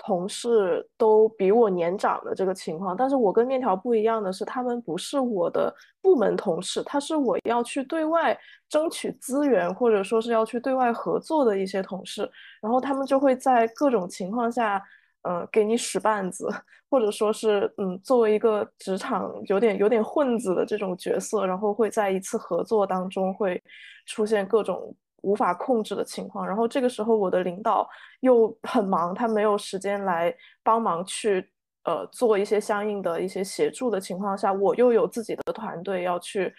[0.05, 8.39] 同事都比我年长的这个情况，但是我跟面条不一样的是，他们不是我的部门同事，他是我要去对外
[8.69, 14.83] 争取资源或者说是要去对外合作的一些同事，然后他们就会在各种情况下。
[15.25, 16.49] 嗯，给你使绊子，
[16.91, 23.63] 或者说是，嗯，作为一个职场有点有点混子的这种角色，然后会在一次合作当中会
[24.05, 27.89] 出现各种无法控制的情况，然后这个时候我的领导
[28.21, 31.51] 又很忙，他没有时间来帮忙去，
[31.85, 36.55] 呃，做一些相应的一些协助的情况下，我又有自己的团队要去。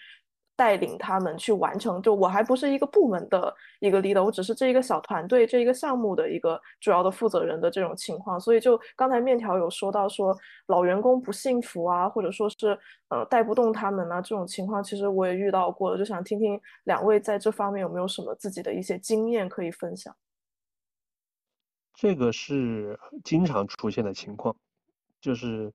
[0.56, 10.36] 带领他们去完成，就我还不是一个部门的一个 leader，我只是这一个小团队这一个项目的一个主要的负责人的这种情况，所以就刚才面条有说到说
[10.66, 20.14] 老员工不幸福啊，或者说是呃带不动他们啊这种情况，其实我也遇到过了，就想听听两位在这方面有没有什么自己的一些经验可以分享。
[21.94, 24.54] 这个是经常出现的情况，
[25.20, 25.72] 就是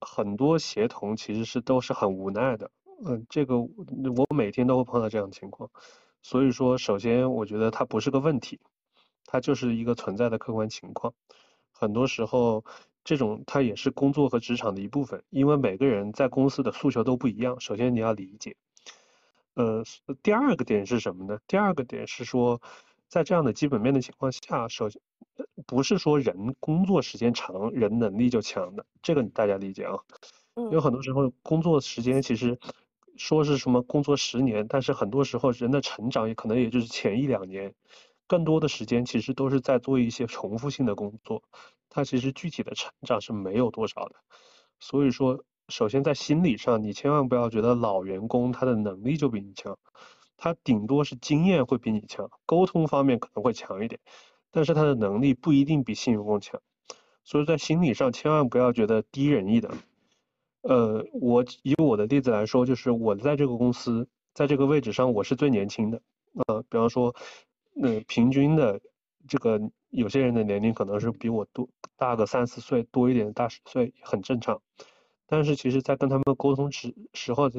[0.00, 2.70] 很多协同其实是都是很无奈的。
[3.06, 5.70] 嗯，这个我每天都会碰到这样的情况，
[6.22, 8.58] 所以说，首先我觉得它不是个问题，
[9.26, 11.12] 它就是一个存在的客观情况。
[11.70, 12.64] 很多时候，
[13.04, 17.60] 这种它也是工作和职场的一部分，因为每个人在公司的诉求都不一样。
[17.60, 18.56] 首先你要理解。
[19.52, 19.84] 呃，
[20.22, 21.38] 第二个点是什么呢？
[21.46, 22.62] 第二个点是说，
[23.10, 25.02] 在这样的基本面的情况下，首先
[25.66, 29.98] 不是说人工作时间长，人能力就强的，这个大家理解啊。
[30.70, 32.58] 有很多时候工作时间其实。
[33.16, 37.74] 说是什么工作十年，但是很多时候人的成长也可能也就是前一两年，
[38.26, 41.42] 更多的时间其实都是在做一些重复性的工作，
[41.88, 44.16] 他其实具体的成长是没有多少的。
[44.80, 49.78] 所以说，首先在心理上，你千万不要觉得老员工他的能力就比你强，
[50.36, 54.00] 他顶多是经验会比你强，沟通方面可能会强一点，
[54.50, 56.60] 但是他的能力不一定比新员工强。
[57.22, 59.70] 所以在心理上千万不要觉得低人一等。
[60.66, 66.00] 呃，我以我的例子来说，就是我在这个公司，在这个位置上，我是最年轻的。
[66.46, 67.14] 呃，比方说，
[67.74, 68.80] 那平均的
[69.28, 74.62] 这个有些人的年龄可能是比我多大个三四岁，多一点大十岁很正常。
[75.26, 77.50] 但是其实，在跟他们沟通时时候，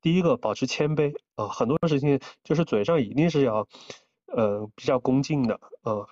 [0.00, 3.68] 第一个保持谦卑啊，很多事情就是嘴上一定是要
[4.26, 6.08] 呃比较恭敬的，呃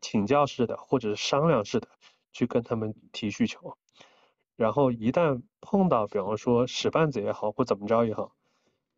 [0.00, 1.86] 请教式的或者是商量式的
[2.32, 3.76] 去跟他们提需求。
[4.56, 8.32] 然后一旦碰到，比方说使绊子也好，或怎么着也好，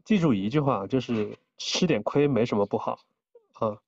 [0.04, 3.00] 记住一句话，就是吃点亏没什么不好
[3.54, 3.78] 啊。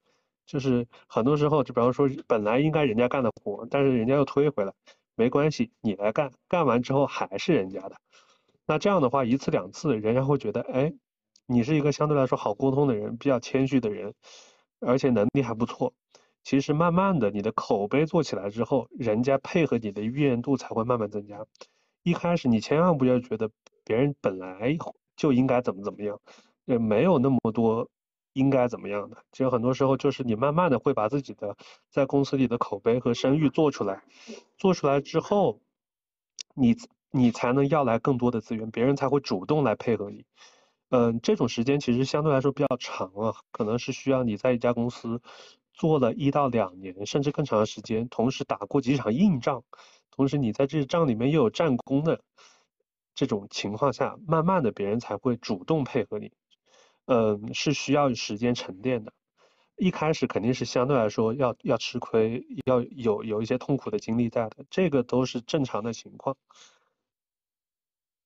[0.47, 4.73] 就是很多时候，就比方说本来应该人家干的活，但是人家又推回来，
[5.15, 7.97] 没关系，你来干，干完之后还是人家的。
[8.67, 10.93] 那这样的话，一次两次，人家会觉得，哎，
[11.47, 14.13] 你是一个相对来说好沟通的人，比较谦虚的人，
[14.81, 15.93] 而且能力还不错。
[16.43, 21.47] 其实慢慢的，你的口碑做起来之后，人家配合你的愿度才会慢慢增加。
[22.03, 23.51] 一开始你千万不要觉得
[23.85, 24.77] 别人本来
[25.17, 26.21] 就应该怎么怎么样，
[26.65, 27.89] 也没有那么多。
[28.33, 29.17] 应该怎么样的？
[29.33, 31.57] 其实很多时候就是你慢慢的会把自己的
[31.91, 34.05] 在公司里的口碑和声誉做出来，
[34.57, 35.59] 做出来之后，
[36.55, 36.77] 你
[37.11, 40.25] 你才能要来更多的资源，别人才会主动来配合你。
[40.91, 45.21] 嗯，这种时间其实相对来说比较长啊，可能是需要你在一家公司
[45.81, 49.65] 做了一到两年，甚至更长的时间，同时打过几场硬仗，
[50.11, 52.21] 同时你在这仗里面又有战功的
[53.15, 56.33] 这种情况下，慢慢的别人才会主动配合你。
[57.07, 59.15] 嗯，是需要时间沉淀的，
[59.79, 66.37] 一开始肯定是相对来说要要吃亏，要有有一些痛苦的经历在的，这个都是正常的情况。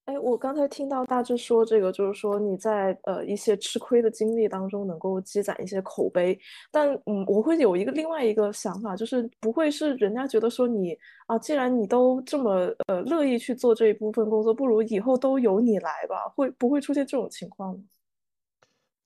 [0.04, 6.38] 哎，我刚才听到大致说这个，就是说你在呃一些吃亏的经历当中能够积攒一些口碑，
[6.70, 10.94] 但嗯，我会有一个另外一个想法，就是不会是人家觉得说你
[11.26, 16.28] 啊，既然你都这么呃乐意去做这一部分工作，不如以后都由你来吧？
[16.36, 17.82] 会不会出现这种情况呢？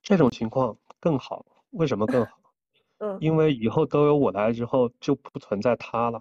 [0.02, 2.38] 这种情况更好，为什么更好？
[2.98, 6.20] 嗯，因为以后都由我来之后，就不存在他了，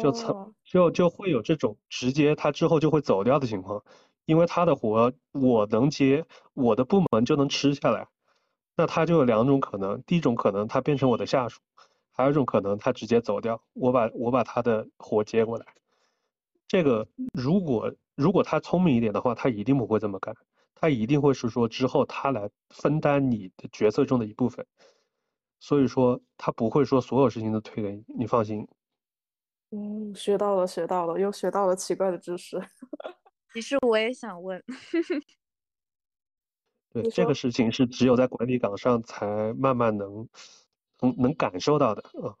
[0.00, 3.82] 就曾就就会有这种直接他之后就会走掉的情况，
[4.26, 8.08] 因为他的活我能接，我的部门就能吃下来，
[8.76, 11.60] 那他就有两种可能，第一种可能他变成我的下属，
[12.12, 15.66] 还有一种可能他直接走掉，我把我把他的活接过来，
[16.68, 20.34] 这个如果如果他聪明一点的话，他一定不会这么干。
[20.82, 24.64] 他一定会是说之后他来分担你的角色中的一部分，
[25.58, 28.66] 所以说他不会说所有事情都推给你，你放心。
[29.72, 32.58] 嗯，学到了，学到了，又学到了奇怪的知识。
[33.54, 34.62] 其实我也想问，
[36.92, 40.28] 对这个事情是只有在管理岗上才慢慢能
[41.00, 42.34] 能能感受到的啊。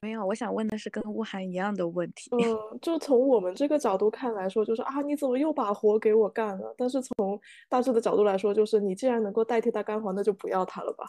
[0.00, 2.30] 没有，我想问的是跟乌涵一样的问题。
[2.42, 6.74] 嗯，就从我们这个角度看来说，就是啊，你怎么又把活给我干了？
[6.78, 11.04] 但是从大致的角度来说，就是你既然能够代替他干活，那就不要他了吧？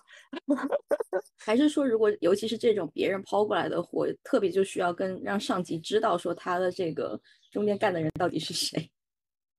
[1.40, 7.20] 还是说，如果尤其是这种别人抛过来的活，特别就需要跟让上级知道说他的这个
[7.52, 8.90] 中间干的人到底是谁？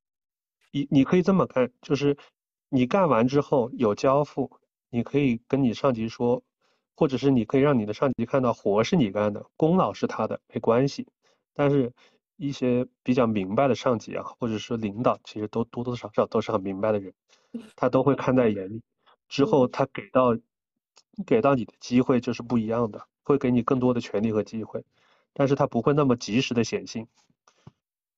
[0.71, 2.15] 你你可以这么干，就是
[2.69, 4.51] 你干完之后有交付，
[4.91, 6.43] 你可以跟你上级说。
[6.97, 11.07] 或者是你可以让你的上级看到活是你干的，功劳是他的，没关系。
[11.55, 11.93] 但是，
[12.37, 17.15] 一些比较明白的上级啊，或者说领导，其实都多多少少都是很明白的人，
[17.77, 18.83] 他都会看在眼里。
[19.29, 20.37] 之后他给到
[21.27, 24.85] 给到你的机会就是不一样的，会给你更多的权利和机会，
[25.33, 27.07] 但是他不会那么及时的显性。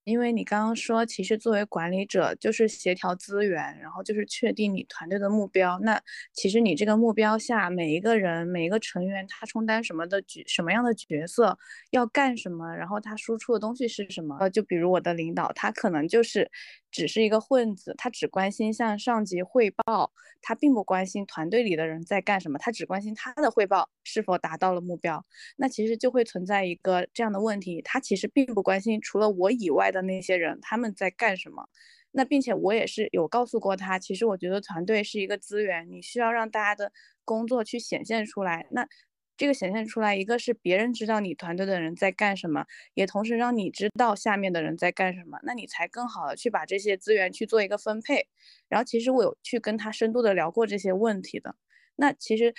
[0.06, 5.80] 因为你刚刚说，其实作为管理者，就是协调资源，然后就是确定你团队的目标。
[5.82, 6.00] 那
[6.32, 11.58] 其实你这个目标下，每一个人、每一个成员，他充当什么的角、什么样的角色，
[11.90, 14.36] 要干什么，然后他输出的东西是什么？
[14.38, 16.48] 呃，就比如我的领导，他可能就是。
[16.90, 25.24] 只是一个混子，他只关心向上级汇报，他并不关心团队里的人在干什么，他只关心他的汇报是否达到了目标。
[25.56, 31.68] 那其实就会存在一个这样的问题，他其实并不关心除了我以外的那些人他们在干什么。
[32.12, 36.90] 那并且我也是有告诉过他，其实我觉得团队是一个资源，你需要让大家的
[37.26, 38.66] 工作去显现出来。
[38.70, 38.88] 那
[39.36, 48.28] 这个显现出来，一个是别人知道你团队的人在干什么，也同时让你知道下面的人在干什么，那你才更好的去把这些资源去做一个分配。
[48.68, 51.54] 然后其实我有去跟他深度的聊过这些问题的。
[51.96, 52.54] 那其实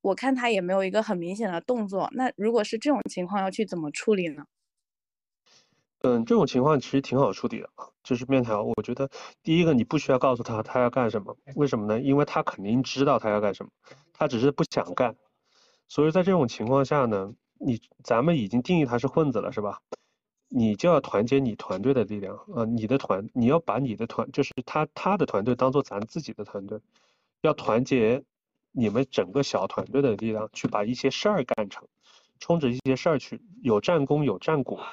[0.00, 2.08] 我看他也没有一个很明显的动作。
[2.12, 4.44] 那如果是这种情况，要去怎么处理呢？
[6.02, 7.68] 嗯，这种情况其实挺好处理的。
[8.04, 9.10] 就是面条，我觉得
[9.42, 12.00] 第一个你不需要告诉他他要干什么，为什么呢？
[12.00, 13.70] 因为他肯定知道他要干什么，
[14.12, 15.16] 他只是不想干。
[15.88, 19.80] 所以在这种情况下呢，你咱们已经定义他是混子了，是吧？
[20.48, 26.80] 你就要团结你团队的力量啊，你的团，你要把你的团，就是他他的团队当做咱自己的团队，
[27.40, 28.22] 要团结
[28.70, 31.88] 你们整个小团队的力量，去把一些事儿干成，
[32.38, 34.84] 冲着一些事儿去，有战功有战果。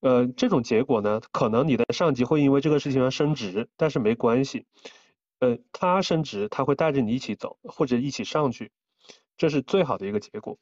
[0.00, 4.64] 呃，这种结果呢，可能你的上级会因为这个事情而升职，但是没关系，
[5.40, 8.70] 呃，他升职他会带着你一起走，或者一起上去。
[9.36, 10.58] 这是最好的一个结果。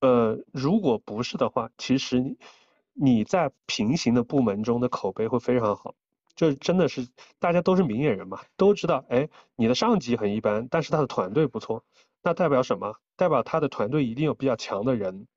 [0.00, 2.36] 呃，如果不是的话，其实你
[2.92, 5.94] 你在平行的部门中的口碑会非常好，
[6.34, 7.08] 就真的是
[7.38, 11.84] 大家都是明眼人嘛，都知道，哎，你的上级很一般，但是他的团队不错，
[12.22, 12.96] 那代表什么？
[13.16, 15.28] 代表他的团队一定有比较强的人，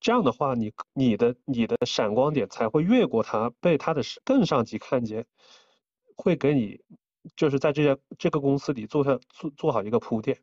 [0.00, 5.26] 这样的话，你你的你的闪光点才会越过他，被他的更上级看见，
[6.16, 6.80] 会给你
[7.36, 10.38] 就是在这家这个公司里做下做做好一个铺垫。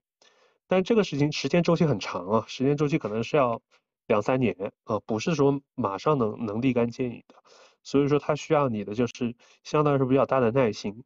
[0.68, 3.62] 但这个事情时间周期很长啊，时间周期可能是要
[4.08, 4.56] 两三年
[4.86, 7.36] 啊，不是说马上能能立竿见影的，
[7.84, 11.04] 所以说它需要你的就是相当于是比较大的耐心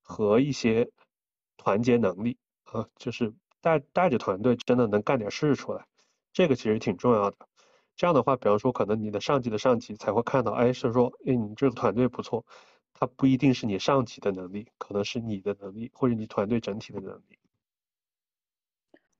[0.00, 0.88] 和一些
[1.56, 5.86] 团结能力啊，就是带带着团队真的能干点事出来，
[6.32, 7.36] 这个其实挺重要的。
[7.94, 12.44] 这样的话，比方说可能你的上级的上级才会看到，哎，是说，哎，你这个团队不错，
[12.94, 17.38] 它不一定是你上级的能力，可能是你的能力或者你团队整体的能力。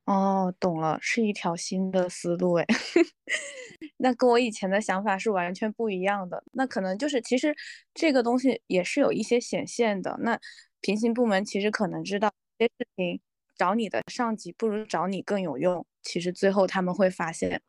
[0.07, 2.67] 哦，懂了，是一条新的思路哎，
[3.99, 6.43] 那跟我以前的想法是完全不一样的。
[6.53, 7.55] 那可能就是其实
[7.95, 10.17] 这个东西也是有一些显现的。
[10.21, 10.39] 那
[10.81, 13.21] 平行部门其实可能知道这些事情，
[13.57, 15.87] 找你的上级不如找你更有用。
[16.03, 17.63] 其实最后他们会发现，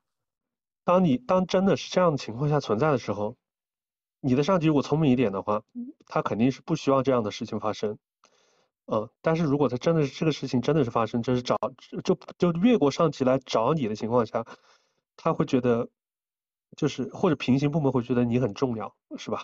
[0.84, 3.38] 当你当真的是这样的情况下存在的时候，
[4.22, 5.62] 你的上级如果聪明一点的话，
[6.08, 8.00] 他肯定是不希望这样的事情发生。
[8.86, 11.58] 嗯，但是如果他真的是这个事情真的是发生，就是找
[12.04, 14.46] 就就越过上级来找你的情况下，
[15.16, 15.88] 他会觉得
[16.76, 19.44] 就是或者平行部门会觉得你很重要，是吧？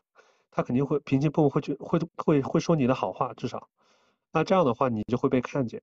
[0.52, 3.70] 他肯定会平行部门会觉会会会说你的好话，至少，
[4.34, 5.82] 那这样的话你就会被看见。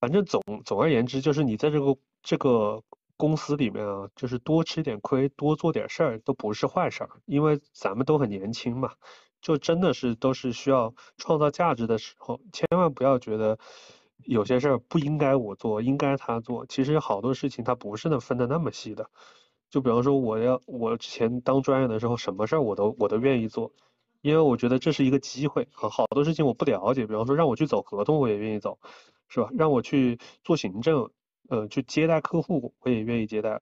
[0.00, 2.82] 反正总总而言之，就是你在这个这个
[3.16, 8.92] 公司里面啊，就是多吃点亏，多做点事儿都不是坏事儿，因为咱们都很年轻嘛。
[9.40, 13.58] 就真的是都是需要创造价值的时候，千万不要觉得
[14.24, 16.66] 有些事儿不应该我做，应该他做。
[16.66, 19.10] 其实好多事情他不是能分的那么细的。
[19.70, 23.70] 就比方说，我要我之前当专员的时候，什么事儿我都我都愿意做，
[24.22, 25.68] 因为我觉得这是一个机会。
[25.72, 28.78] 好多事情我不了解，比方说让我去走合同，我也愿意走，
[29.28, 29.50] 是吧？
[29.52, 31.10] 让我去做行政，
[31.50, 33.60] 呃，去接待客户，我也愿意接待。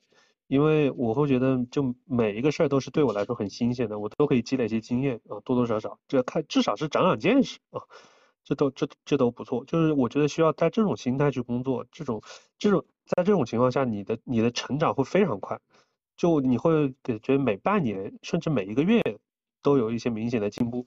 [0.48, 7.82] 因为我会觉得，就每一个事儿都是对我来说很新鲜的，我都可以积累一些经验啊，多多少少，这看至少是长长见识啊，
[8.44, 9.64] 这都这这都不错。
[9.64, 12.22] 就是我觉得需要带这种心态去工作，这种
[12.58, 15.58] 这种在这种情况下，你的你的成长会非常快，
[16.16, 19.02] 就你会感觉每半年甚至每一个月
[19.62, 20.86] 都有一些明显的进步。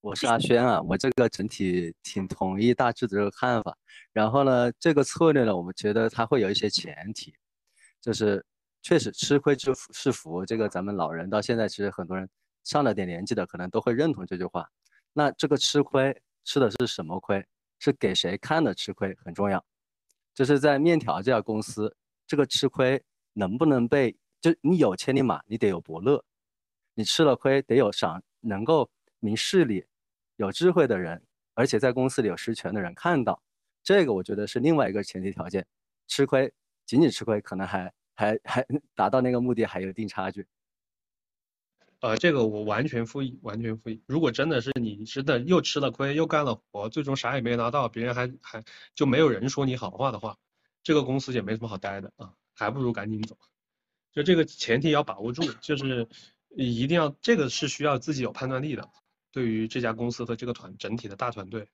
[0.00, 3.76] 我是阿轩啊，我这个整体挺同意大致的这个看法。
[4.12, 7.34] 然后呢，这个策略呢，我们觉得它会有一些前提。
[8.06, 8.46] 就是
[8.82, 12.28] 确实吃亏之福是福，这个咱们老人到现在其实很多人
[12.62, 14.70] 上了点年纪的可能都会认同这句话。
[15.12, 17.44] 那这个吃亏吃的是什么亏？
[17.80, 19.62] 是给谁看的吃亏很重要。
[20.32, 21.92] 就是在面条这家公司，
[22.28, 23.02] 这个吃亏
[23.32, 26.24] 能不能被就你有千里马，你得有伯乐，
[26.94, 28.88] 你吃了亏得有赏，能够
[29.18, 29.84] 明事理、
[30.36, 31.20] 有智慧的人，
[31.54, 33.42] 而且在公司里有实权的人看到，
[33.82, 35.66] 这个我觉得是另外一个前提条件。
[36.06, 36.54] 吃亏。
[36.86, 40.46] 仅仅吃亏，可能还还 还达到那个目的还有一定差距。
[42.00, 44.02] 呃，这个我完全复议，完全复议。
[44.06, 48.62] 如果真的是你真的又吃了亏，又干了活，最终啥也没拿到，别人还还
[48.94, 50.36] 就没有人说你好话的话，
[50.82, 53.36] 这个公司也没什么好待的啊，还不如赶紧走。
[54.12, 56.06] 就这个前提要把握住，就是
[56.50, 58.88] 一定要这个是需要自己有判断力的，
[59.32, 61.66] 对于这家公司和这个团整体的大团队。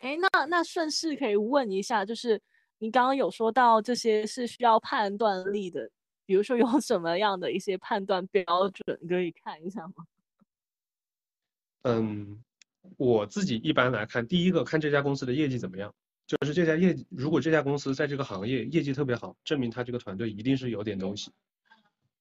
[0.00, 2.40] 哎，那那顺势可以问一下，就是
[2.82, 5.88] 你刚刚有说到这些是需要判断力的，
[6.26, 10.04] 比如说有什么样的一些判断标准可以看一下吗？
[11.82, 12.42] 嗯，
[12.96, 15.94] 我自己一般来看，第一个看这家公司的业绩怎么样，
[16.26, 21.30] 就是这家业绩，如果这家公司在这个行业业绩特别好，证明他这个团队一定是有点东西。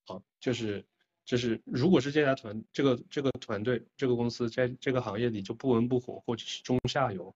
[0.05, 0.85] 好，就是
[1.25, 7.35] 就是如果是这家团这个这个团队这个公司在这个行业里就不温不火或者是中下游。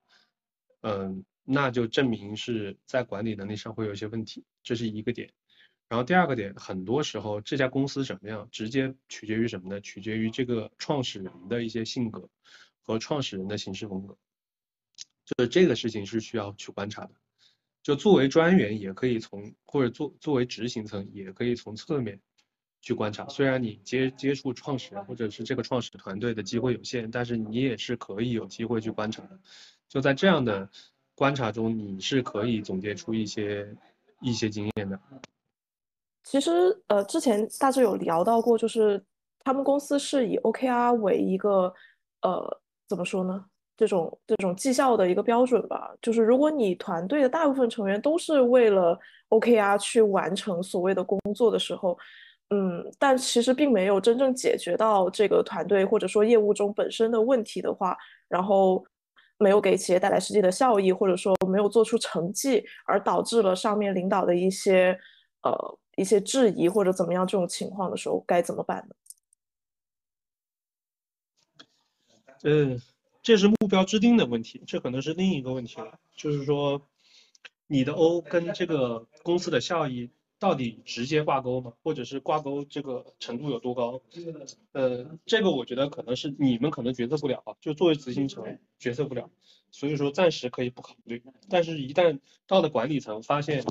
[0.88, 5.34] 嗯，那就证明是在管理能力上会有一些问题，这是一个点。
[5.90, 9.82] 然后第二个点，很多时候这家公司怎么样，直接取决于什么呢？
[9.82, 12.30] 取决于这个创始人的一些性格
[12.84, 14.16] 和创始人的行事风格。
[15.26, 17.12] 就是这个事情是需要去观察的。
[17.82, 22.22] 就作为专员，也可以从或者作作为执行层，也可以从侧面
[22.82, 23.28] 去观察。
[23.28, 29.40] 虽然你接接触创始人或者是这个创始团队的机会有限，但是你也是可以有机会去观察的。
[29.88, 30.68] 就在这样的
[31.16, 33.68] 观察中，你是可以总结出一些
[34.22, 35.00] 一些经验的。
[36.24, 36.52] 其实，
[36.88, 39.04] 呃，之前大致有聊到过，就是
[39.44, 41.74] 他们公司是以 OKR 为一个，
[42.22, 43.46] 呃，怎么说呢？
[43.78, 45.94] 这种这种绩效的一个标准吧。
[46.02, 48.98] 就是如果你团队的大部分成员都是为了
[49.30, 51.98] OKR 去完成所谓的工作的时候，
[52.50, 58.84] 嗯，但其实并没有真正解决到这个团队或者说业务中本身的问题的话，然后
[59.38, 64.98] 没有给企业带来实际的效益，或者说没有做出成绩，而导致了上面领导的一些
[65.44, 68.96] 呃一些质疑或者怎么样这种情况的时候，该怎么办呢？
[72.44, 72.82] 嗯，
[73.22, 76.82] 这是目标制定的问题，这可能是另一个问题了，就是说
[77.68, 80.12] 你的 O 跟这个公司的效益。
[80.38, 81.74] 到底直接挂钩吗？
[81.82, 84.02] 或者是挂钩这个程度有多高？
[84.74, 89.30] 呃，这个我觉得可能是你们可能决策不了啊，就作为执行层决策不了，
[89.72, 91.24] 所以说暂时可以不考虑。
[91.50, 93.64] 但是，一旦到了管理层，发现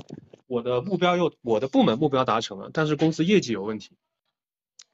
[0.47, 3.91] 我的目标又我的部门目标达成了，但是公司业绩有问题，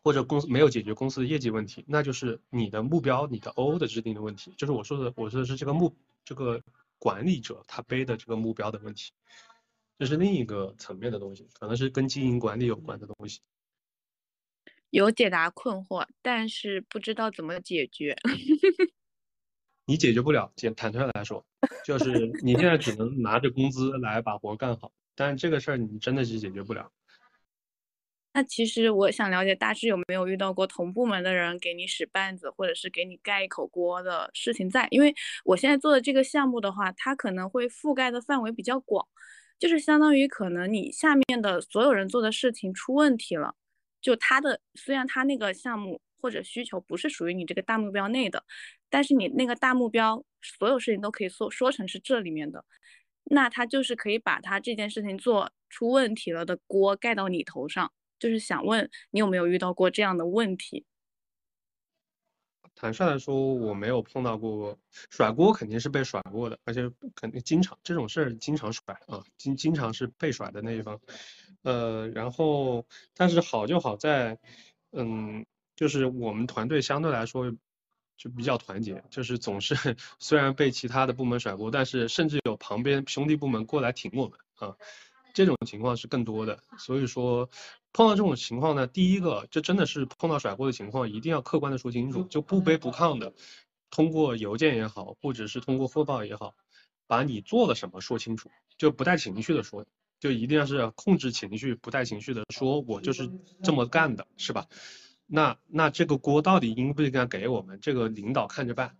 [0.03, 5.95] 或者公司没有解决公司的业绩问题，那就是你的目标、你的 O 的制定的问题，就是我说的，我说的是这个目
[6.26, 6.61] 这个
[6.99, 9.13] 管理者他背的这个目标的问题。
[10.02, 13.39] 这是另一个层面的东西，可能是跟经营管理有关的东西。
[14.89, 18.18] 有解答困惑，但是不知道怎么解决。
[19.86, 21.45] 你解决不了，简坦率来说，
[21.86, 26.91] 就是你现在只能拿着工资来把活干好，但这个事儿你真的是解决不了。
[28.34, 34.88] 那其实我想了解大致有没有遇到过同部门的人给你使绊子，或者是给你盖一口锅的事情在？
[34.89, 35.14] 因为
[35.45, 39.08] 我现在做的这个项目的话，它可能会覆盖的范围比较广。
[39.62, 43.53] 就是相当于可能你下面的所有人做的事情出问题了，
[44.01, 48.43] 就他的虽然他那个项目或者需求不是属于你这个大目标内的，
[48.89, 52.66] 但是你那个大目标所有事情都可以说说成是这里面的，
[53.26, 57.91] 那他就是可以把他这件事情做出问题了的锅盖到你头上。
[58.18, 60.86] 就是想问你有没有遇到过这样的问题？
[62.82, 64.75] 坦率来说，我没有碰到过
[65.11, 70.99] 甩锅，肯定是被甩过的，而且肯定经常这种事儿经常甩啊，经经常是被甩的那一方。
[71.61, 72.84] 呃，然后
[73.15, 74.39] 但是好就好在，
[74.93, 77.51] 嗯，就是我们团队相对来说
[78.17, 79.75] 就比较团结，就是总是
[80.17, 84.75] 虽然被其他的部门甩锅，但是甚至有旁边兄弟部门过来挺我们啊。
[85.34, 87.49] 这种情况是更多的，所以说
[87.93, 93.34] 碰到这种情况呢，第一个，这真的是碰到甩锅的情况，一定要客观的说清楚，就不卑不亢的，
[93.89, 96.55] 通过邮件也好，或者是通过汇报也好，
[97.07, 99.86] 把你做了什么说清楚，就不带情绪的说，
[100.19, 103.29] 就一定要是控制情绪，不带情绪的说，我就是
[103.63, 104.67] 这么干的，是吧？
[105.25, 107.79] 那那这个锅到底应不应该给我们？
[107.82, 108.97] 这个领导看着办。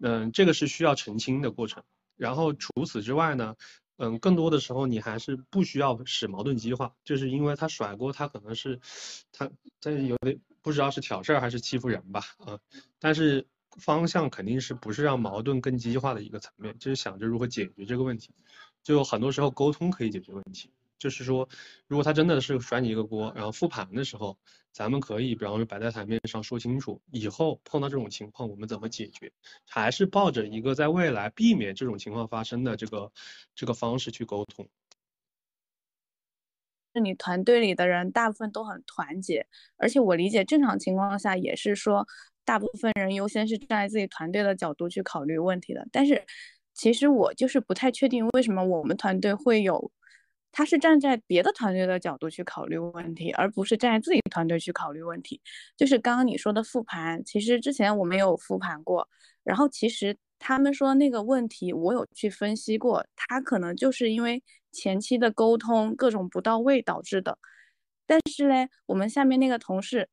[0.00, 1.82] 嗯，这个是需要澄清的过程。
[2.16, 3.56] 然后除此之外呢？
[3.98, 8.78] 嗯，更多的时候你还是不需要使矛盾激化，就是因为他甩锅，他可能是
[9.32, 12.58] 他他有点不知道是挑事儿还是欺负人吧，啊，
[13.00, 13.44] 但是
[13.80, 18.30] 方向肯定是不是让矛盾更激化的一个层面，就是想着如何解决这个问题，
[18.84, 20.70] 就很多时候沟通可以解决问题。
[20.98, 21.48] 就是说，
[21.86, 24.36] 如果他真的是甩你一个锅，然后复盘的时候，
[24.72, 29.30] 咱们可以比方说摆在台面上说清楚，以后碰到这种情况我们怎么解决，
[29.64, 33.12] 还是抱着一个在未来避免这种情况发生的这个
[33.54, 34.68] 这个方式去沟通。
[36.94, 39.46] 是你团队里的人大部分都很团结，
[39.76, 42.04] 而且我理解正常情况下也是说，
[42.44, 45.86] 大部分人优先是站在自己团队的角度去考虑问题的。
[45.92, 46.24] 但是
[46.74, 49.92] 其实我就是不太确定为什么我们团队会有。
[50.50, 55.40] 他是站在别的团队的角度去考虑问题，而不是站在自己团队去考虑问题。
[55.76, 59.08] 就是刚刚你说的复盘，其实之前我没有复盘过。
[59.44, 64.42] 然后其实他们说那个问题，我有去分析过，他可能就是因为
[64.72, 67.38] 前期的沟通各种不到位导致的。
[68.06, 70.08] 但是呢，我们下面那个同事，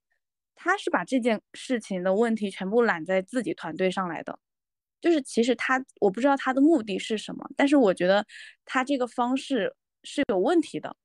[0.54, 4.38] 他是把这件事情的问题全部揽在自己团队上来的。
[5.02, 8.26] 就是其实他，我不知道他的目的是什么，但是我觉得
[8.66, 9.74] 他这个方式。
[10.06, 10.96] 是有问题的。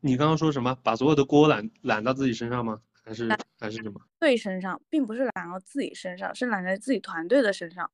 [0.00, 0.74] 你刚刚说什么？
[0.82, 2.82] 把所有的锅揽揽到自己身上吗？
[3.02, 3.28] 还是
[3.58, 4.00] 还是什么？
[4.20, 7.90] 对身上，并不是揽到自己身上，是揽在自己团队的身上。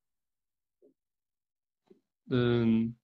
[2.29, 2.95] 嗯，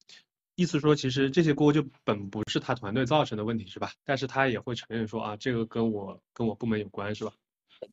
[0.56, 3.91] 意思说，其实这些锅就本不是他团队造成的问题，是吧？
[4.04, 7.32] 但是他也会承认说啊，这个跟我跟我部门有关，是吧？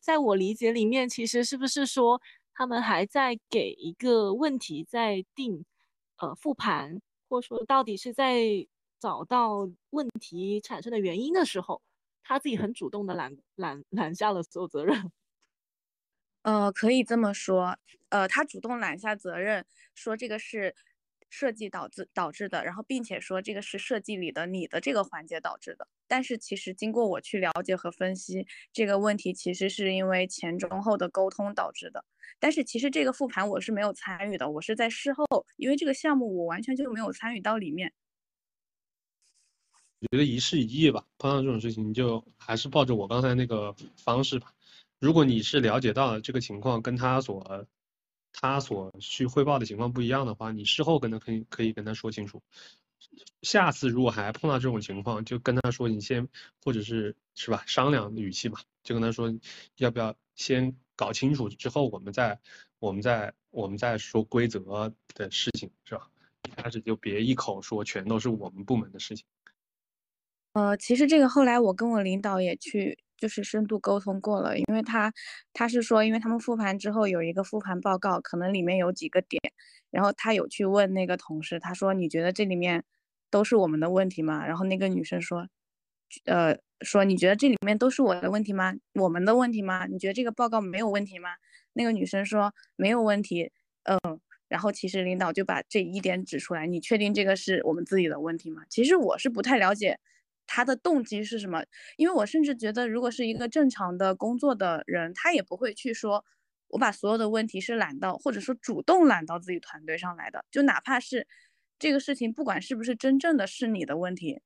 [0.01, 2.21] 在我理解里面，其实是不是说
[2.53, 5.65] 他们还在给一个问题在定
[6.17, 7.01] 呃复盘？
[7.29, 8.43] 或者说，到底是在
[8.99, 11.83] 找到问题产生的原因的时候，
[12.23, 14.95] 他自己很主动的揽揽揽下了所有责任。
[16.45, 17.77] 呃，可以这么说，
[18.11, 19.65] 呃，他主动揽下责任，
[19.95, 20.75] 说这个是
[21.29, 25.87] 设计导致导致的，然后并且说这个是设计里的你的这个环节导致的。
[26.09, 32.05] 但是其实经过我去了解和分析，这个问题其实是因为前中后的沟通导致的。
[32.41, 37.93] 但是其实这个复盘我是没有参与的，我是在事后，因为这个项目我完全就没有参与到里面。
[40.01, 44.53] 我觉得一事一议吧，碰到这种事情就还是抱着我刚才那个方式吧。
[45.01, 47.67] 如果你是了解到了这个情况跟他所
[48.33, 52.41] 他所去汇报的情况不一样的话，你事后跟他可以可以跟他说清楚。
[53.43, 56.27] 下次如果还碰到这种情况，就跟他说你先，
[56.65, 59.33] 或者是是吧，商量的语气嘛，就跟他说
[59.77, 62.39] 要不要先搞清楚之后，我们再
[62.79, 66.11] 我们再我们再说规则的事情，是吧？
[66.49, 69.25] 一开始就别一口说全都是我们部门的事情。
[70.55, 75.13] 呃，其实这个后来我跟我领导也去就是深度沟通过了，因为他
[75.53, 79.43] 他是说，因为他们复盘之后有一个复盘报告，可能里面有几个点，
[79.91, 82.85] 然后他有去问那个同事，他说你觉得这里面
[83.31, 84.47] 都是我们的问题吗？
[84.47, 85.49] 然后那个女生说，
[86.25, 88.75] 呃，说你觉得这里面都是我的问题吗？
[88.95, 89.87] 我们的问题吗？
[89.87, 91.31] 你觉得这个报告没有问题吗？
[91.73, 93.51] 那个女生说没有问题，
[93.85, 93.99] 嗯，
[94.49, 98.63] 然后其实领导就把这一点指出来，你确定这个是我们自己的问题吗？
[98.71, 99.99] 其实我是不太了解。
[100.49, 101.63] 他的动机是什么？
[101.97, 106.25] 因为我甚至觉得，如果是一个正常的工作的人，他也不会去说，
[106.69, 110.45] 我把所有的问题是揽到，或者说主动揽到自己团队上来的。
[110.51, 111.29] 就哪怕是
[111.79, 114.41] 这个事情，不管是不是真正的是你的问题，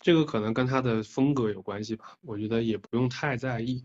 [0.00, 2.16] 这个可能跟他的风格有关系吧。
[2.22, 3.82] 我觉得也不用太在意，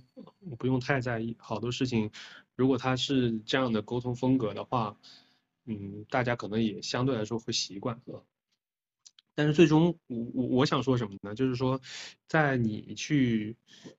[0.58, 1.36] 不用太在意。
[1.40, 2.10] 好多事情，
[2.56, 4.98] 如果他是这样的沟通风格的话，
[5.66, 8.00] 嗯，大家可能也相对来说会习惯。
[9.36, 11.36] 但是最终，我我我想说什么呢？
[11.36, 11.82] 就是说，
[12.26, 13.58] 在你去，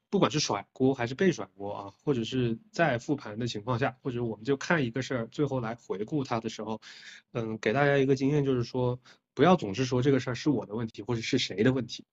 [0.08, 6.80] 不管是甩锅还是被甩锅啊，或者是在复盘的情况下，或者我们就看一个事儿，最后来回顾它的时候，
[7.32, 8.98] 嗯，给大家一个经验，就是说，
[9.34, 12.06] 不要总是说这个事儿是我的问题，或者是谁的问题。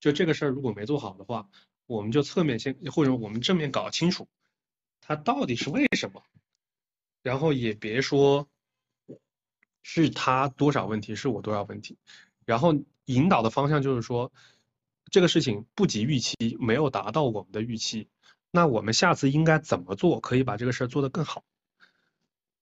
[0.00, 1.48] 就这个事儿如果没做好的话，
[1.86, 4.26] 我们就侧面先，或者我们正面搞清楚，
[5.00, 6.22] 它到底是为什么，
[7.22, 8.48] 然后也别说，
[9.84, 11.96] 是他多少问题，是我多少问题。
[12.46, 12.74] 然后
[13.04, 14.32] 引导的方向就是说，
[15.10, 18.08] 这个事情不及预期，没有达到我们的预期，
[18.50, 21.44] 那我们下次应该怎么做，可以把这个事儿做得更好？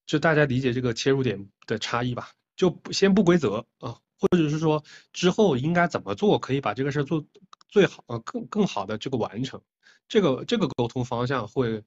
[0.07, 2.31] 就大家理解这个切入点的差异吧。
[2.57, 4.83] 就先不规则啊，或者是说
[5.13, 7.25] 之后应该怎么做，可以把这个事儿做
[7.69, 9.61] 最好，呃，更更好的这个完成。
[10.09, 11.85] 这个这个沟通方向会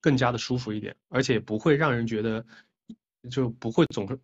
[0.00, 2.46] 更加的舒服一点，而且不会让人觉得。
[3.30, 4.18] 就不会总是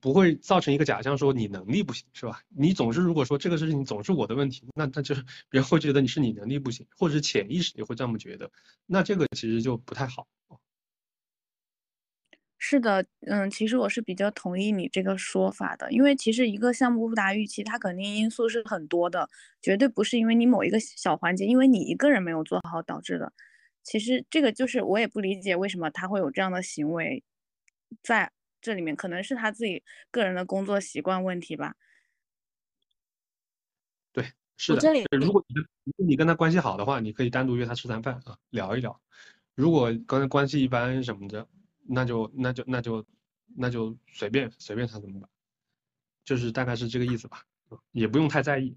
[0.00, 2.42] 不会造成一个假象，说你能力不行，是吧？
[2.48, 8.50] 你总是如果说这个事情总是我的问题，那那就是别人会觉得你是你能力不行，或者潜意识也会这么觉得，
[8.86, 10.26] 那这个其实就不太好。
[12.60, 19.28] 是的，嗯，其实我是比较同意你这个说法的，因为其实一个项目不达预期，它肯定因素是很多的，
[19.62, 23.32] 绝对不是因为你某一个小环节，因为你一个人没有做好导致的。
[23.84, 27.22] 其实这个就是我也不理解为什么他会有这样的行为，
[28.02, 28.32] 在。
[28.60, 31.74] 这里面可能是他自己个人的工作习惯问题吧。
[34.12, 34.80] 对，是的。
[35.18, 35.44] 如果
[35.84, 39.00] 你你跟他关系好的话，你可以单独约他吃餐饭啊，聊一聊。
[39.54, 41.46] 如果跟他关系一般什么的，
[41.86, 43.06] 那就那就那就
[43.56, 45.28] 那就随便随便他怎么办，
[46.24, 47.42] 就是大概是这个意思吧，
[47.92, 48.76] 也不用太在意。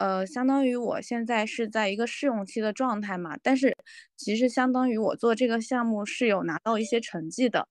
[0.00, 3.76] 呃，相当于我现在是在一个试用期的状态嘛，但是
[4.16, 7.68] 其实相当于我做这个项目是有拿到一些成绩的。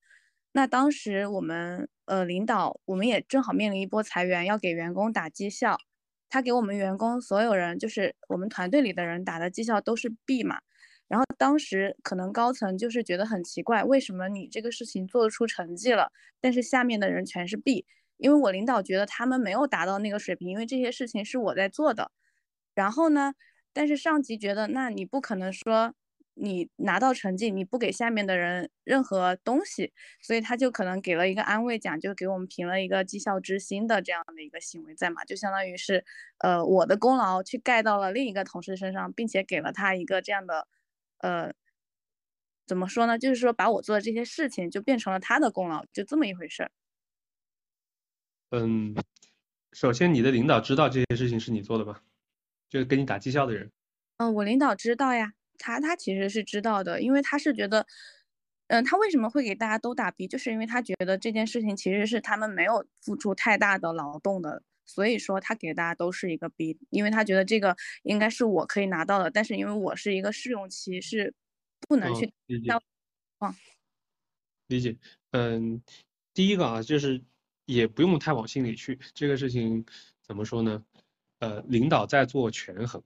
[0.51, 5.79] 那当时我们呃领导，我们也正好面临一波裁员，要给员工打绩效，
[6.29, 10.59] 他给我们员工所有人，就是我们团队里的人打的绩效都是 B 嘛。
[11.07, 17.87] 然后当时可能高层就是觉得很奇怪，为什么你这个事情做得出成绩了，但是下面的人全是 B？
[18.17, 22.11] 因为我领导觉得他们没有达到那个水平，因为这些事情是我在做的。
[22.79, 23.33] 然后呢？
[23.73, 25.93] 但是上级觉得，那你不可能说
[26.33, 36.03] 你拿到成绩，你不给下面的人任何东西，所以他就可能给了一个安慰奖，就给我们评了一个绩效之星的这样的一个行为在嘛，就相当于是，
[36.39, 40.67] 呃，我的功劳去盖到了另一个同事身上，并且给了他一个这样的，
[41.19, 41.53] 呃，
[42.65, 43.19] 怎么说呢？
[43.19, 46.71] 就是说把我做的这些事情就变成了他的功劳，就这么一回事儿。
[48.51, 48.95] 嗯，
[49.73, 52.01] 首先你的领导知道这些事情是你做的吧？
[52.69, 53.71] 就是给你打绩效的人，
[54.17, 57.85] 嗯，我领导知道呀，他他其实是知道的，因为他是觉得，
[58.67, 71.33] 嗯，他为什么会给大家都打 B，就是因为他觉得这件事情其实是他们没有付出太大的劳动的，所以说他给大家都是一个 B，因为他觉得这个应该是我可以拿到的，但是因为我是一个试用期，是
[71.87, 72.69] 不能去理解，
[74.67, 74.95] 理解，
[75.31, 75.81] 嗯，
[76.33, 77.23] 第一个啊，就是
[77.65, 78.99] 也不用太往心里去。
[79.15, 79.83] 这个事情
[80.21, 80.83] 怎么说呢？
[81.39, 83.01] 呃，领导在做权衡，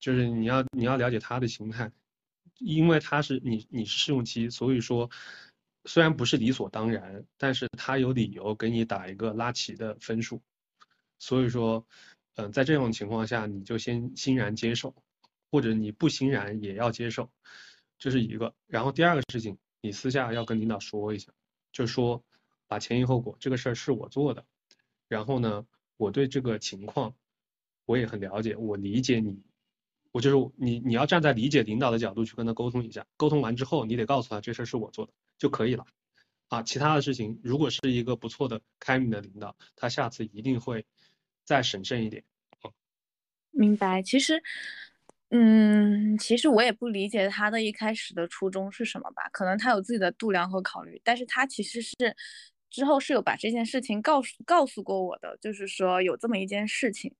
[0.00, 1.92] 就是你要你要了解他的心态，
[2.58, 5.10] 因为他是你你是试用期，所以说
[5.84, 10.40] 虽然不是理所当然，但是他有理由给你打一个拉齐的分数，
[11.18, 11.86] 所以说，
[12.36, 14.94] 嗯，在这种情况下，你就先欣然接受，
[15.50, 17.30] 或者你不欣然也要接受，
[17.98, 18.54] 这是一个。
[18.66, 21.30] 然后第二个事情，你私下要跟领导说一下，
[21.72, 22.24] 就说
[22.66, 24.46] 把前因后果，这个事儿是我做的，
[25.08, 25.66] 然后呢，
[25.98, 27.14] 我对这个情况。
[27.86, 29.40] 我也很了解，我理解你，
[30.12, 35.86] 我就是你，你要站在理解领导的角度去跟他沟通一下，沟通完之后，你得告诉他这事儿是我做的就可以了，
[36.48, 40.84] 啊，其他的事情如果是一个不错的开明的领导，他下次一定会
[41.44, 42.22] 再审慎一点。
[43.52, 44.42] 明白，其实，
[45.30, 51.94] 嗯，其实我也不理解他的一开始的初衷是什么吧，可能他有自己的度量和考虑，但是他其实是
[52.68, 57.14] 之后是有把这件事情告诉告诉过我的，就是说有这么一件事情。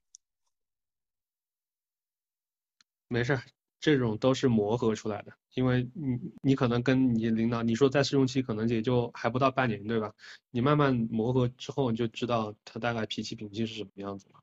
[3.09, 3.43] 没事儿，
[3.81, 5.33] 这种都是磨合出来的。
[5.55, 10.13] 因为你，你可能跟你领导，你说在试用期可能也就还不到半年，对吧？
[10.51, 14.41] 你慢慢磨合之后，你就知道他大概脾气秉性是什么样子了。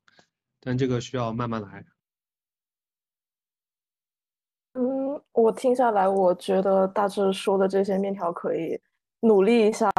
[0.60, 1.86] 但这个需要慢慢来。
[4.74, 8.80] 嗯，我听下来，我觉得大致说的这些面条可以
[9.20, 9.92] 努力一下。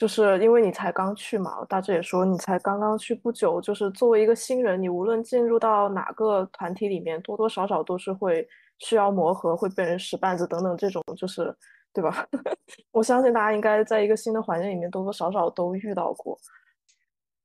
[0.00, 3.60] 就是因为你才刚去嘛，大致也说你才刚刚去不久。
[3.60, 8.48] 就是作为一个新人，你无论进入到哪个团体里面，多多少少都是会
[8.78, 11.54] 需要磨合，会被人使绊子等等这种，就是
[11.92, 12.26] 对吧？
[12.92, 16.38] 我相信大家应该在一个新的环境里面多多少少都遇到过。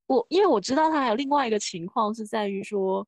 [0.07, 3.05] 我因为我知道他还有另外一个情况是在于说，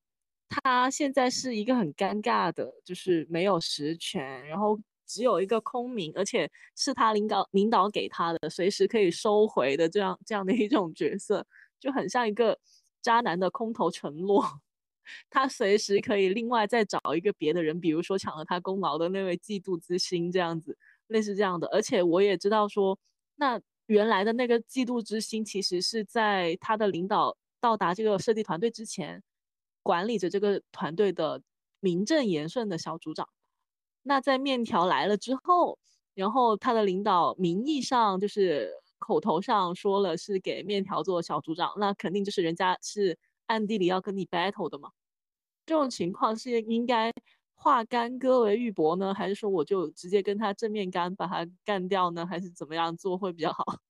[0.50, 4.78] 他现在是一个很尴尬的，就是没有实权，然后。
[5.08, 11.46] 只有一个空名，而且是他领导领导给他的，随时可以收回的这样这样的一种角色，
[11.80, 12.60] 就很像一个
[13.02, 14.44] 渣男的空头承诺。
[15.30, 20.78] 他随时可以另外再找一个别的人，比如说抢了他功劳的那位嫉妒之心这样子，
[21.08, 21.66] 类似这样的。
[21.70, 23.00] 而且我也知道说，
[23.38, 29.24] 那原来的那个嫉妒之心，其实是在他的领导到达这个设计团队之前，
[29.82, 31.42] 管理着这个团队的
[31.80, 33.30] 名正言顺的小组长。
[34.08, 35.78] 那在面条来了之后，
[36.16, 44.92] 然后他的领导名义上就是口头上说了是给面条做小组长，那肯定就是人家是暗地里要跟你 battle 的嘛。
[45.66, 47.12] 这种情况是应该
[47.54, 53.66] 化干戈为玉帛呢，还是说我就直接跟他正面干把他干掉呢，还是怎么样做会比较好？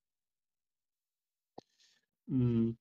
[2.26, 2.76] 嗯，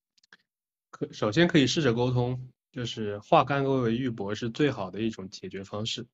[0.91, 6.07] 可首先可以试着沟通，就是化干戈为玉帛是最好的一种解决方式。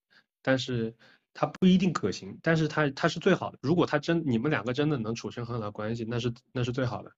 [0.42, 0.94] 但是
[1.32, 3.58] 它不一定可行，但是它它是最好的。
[3.62, 7.12] 如果他真你们两个真的能处成很好的关系，那是那是最好的。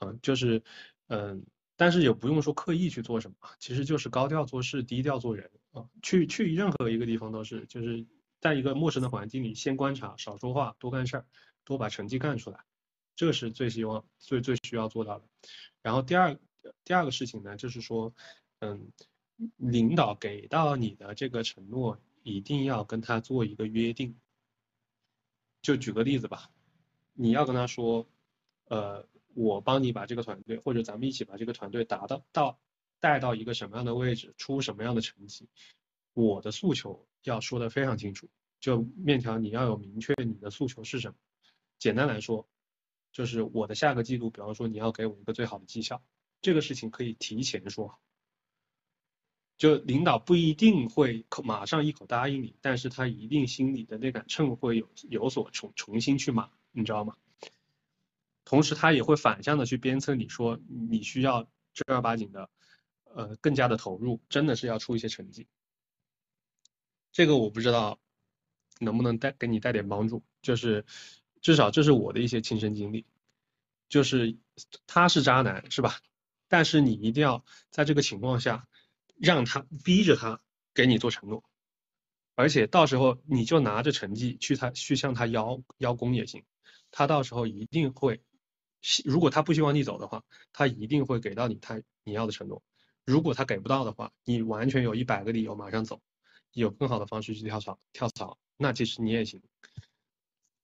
[0.00, 0.62] 嗯，就是
[1.08, 1.44] 嗯，
[1.76, 5.88] 但是也不用说刻意去做什么，其实就是高调做事，低调做人啊。
[6.02, 8.04] 去去任何一个地方都是，就是
[8.40, 11.26] 在一个陌生的环境里，先观察，少说话，多干事儿，
[11.64, 12.60] 多把成绩干出来，
[13.16, 15.24] 这是最希望最最需要做到的。
[15.82, 16.38] 然后第二
[16.84, 18.12] 第二个事情呢，就是说，
[18.60, 18.92] 嗯，
[19.56, 21.98] 领导给到你的这个承诺。
[22.28, 24.16] 一定要跟他做一个约定。
[25.62, 26.50] 就举个例子吧，
[27.14, 28.08] 你要跟他说，
[28.66, 32.60] 呃，我帮你把这个团队，或者咱们一起把这个团队达到到
[33.00, 35.48] 带到一个什么样的位置，出什么样的成绩，
[36.14, 38.28] 我的诉求要说的非常清楚。
[38.60, 41.16] 就面条，你要有明确你的诉求是什么。
[41.78, 42.48] 简单来说，
[43.12, 46.02] 就是我的下个季度，比方说你要给我一个最好的绩效，
[46.40, 48.00] 这个事情可以提前说好。
[49.58, 57.16] 就领导不一定会口马上一口答应你，但是他一定心里的那杆秤会有有所重重新去码，你知道吗？
[58.44, 61.42] 同时他也会反向的去鞭策你说你需要
[61.74, 62.48] 正儿八经的，
[63.02, 65.48] 呃，更加的投入，真的是要出一些成绩。
[67.10, 67.98] 这个我不知道
[68.78, 70.86] 能不能带给你带点帮助，就是
[71.40, 73.04] 至少这是我的一些亲身经历，
[73.88, 74.38] 就是
[74.86, 75.96] 他是渣男是吧？
[76.46, 78.68] 但是你一定要在这个情况下。
[79.18, 80.40] 让他逼着他
[80.74, 81.44] 给你做承诺，
[82.34, 86.44] 而且到时候你就拿着成绩去他去向他邀邀功也行，
[86.90, 88.22] 他到时候一定会，
[89.04, 92.62] 如果他不希望你走的话，他一定会给到你他你要的承诺。
[93.04, 96.00] 如果他给不到的话，你完全有一百个理由马上走，
[96.52, 99.42] 有更好的方式去跳槽跳槽，那其实你也行，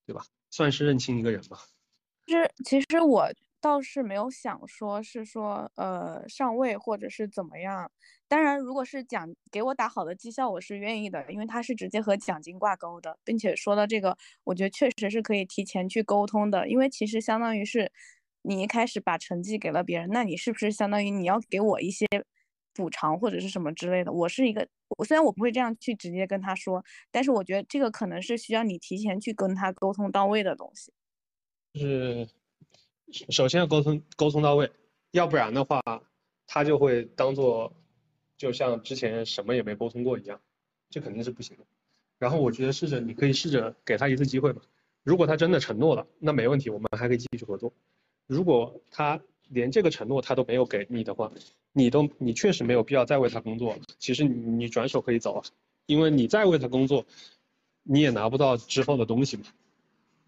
[0.07, 0.27] 对吧？
[0.51, 1.59] 算是认清一个人吧。
[2.27, 3.33] 其实其实我。
[3.65, 7.91] 倒是没有想说，是说呃上位或者是怎么样。
[8.29, 17.91] 当然，如果是奖给我打好的绩效，我是愿意的，因为他是直接和奖金挂钩的，并且说到这个，我觉得确实是可以提前去沟通的，因为其实相当于是
[18.43, 22.07] 你一开始把成绩给了别人，那你是不是相当于你要给我一些
[22.75, 24.13] 补偿或者是什么之类的？
[24.13, 30.93] 我是一个，我虽然我不会这样去直接跟他说，但是我觉得这个可能是需要你提前去跟他沟通到位的东西。
[31.75, 32.29] 是
[33.11, 34.71] 首先要沟通沟通到位，
[35.13, 35.81] 要不然的话，
[36.47, 37.73] 他就会当做
[38.37, 40.41] 就像之前什么也没沟通过一样，
[40.91, 41.65] 这肯定是不行的。
[42.19, 44.63] 然后我觉得试着你可以试着给他一次机会嘛，
[45.03, 47.73] 如果他真的承诺了，那没问题，我们还可以继续合作。
[48.27, 51.31] 如果他连这个承诺他都没有给你的话，
[51.73, 53.83] 你都你确实没有必要再为他工作了。
[53.99, 55.45] 其实你你转手可以走啊，
[55.87, 57.05] 因为你再为他工作，
[57.83, 59.45] 你也拿不到之后的东西嘛，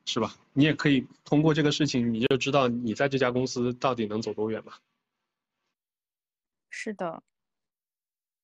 [0.07, 0.31] 是吧？
[0.53, 4.73] 你也可以通过这个事情，你就知道你在这家公司到底能走多远嘛。
[6.71, 7.23] 是的，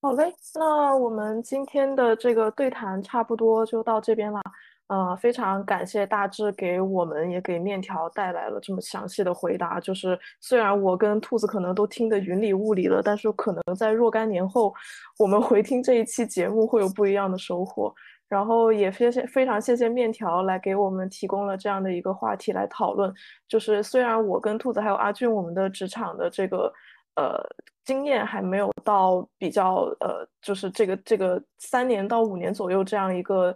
[0.01, 4.41] 好嘞，那我们今天的这个对谈差不多就到这边了。
[4.89, 9.81] 呃，非常感谢大志给我们也给面条带来了这么详细的回答。
[9.81, 14.75] 就是虽然我跟兔子可能都听得云里雾里了，但是可能在若干年后，
[15.19, 17.95] 我们回听这一期节目会有不一样的收获。
[18.33, 23.13] 然后也非常非常谢谢面条来给我们提供了这样的一个话题来讨论。
[23.47, 26.73] 就是虽然我跟兔子还有阿俊，我们的职场的这个
[27.17, 27.39] 呃
[27.85, 33.55] 经验还没有到比较呃，就是这个这个三年到五年左右这样一个。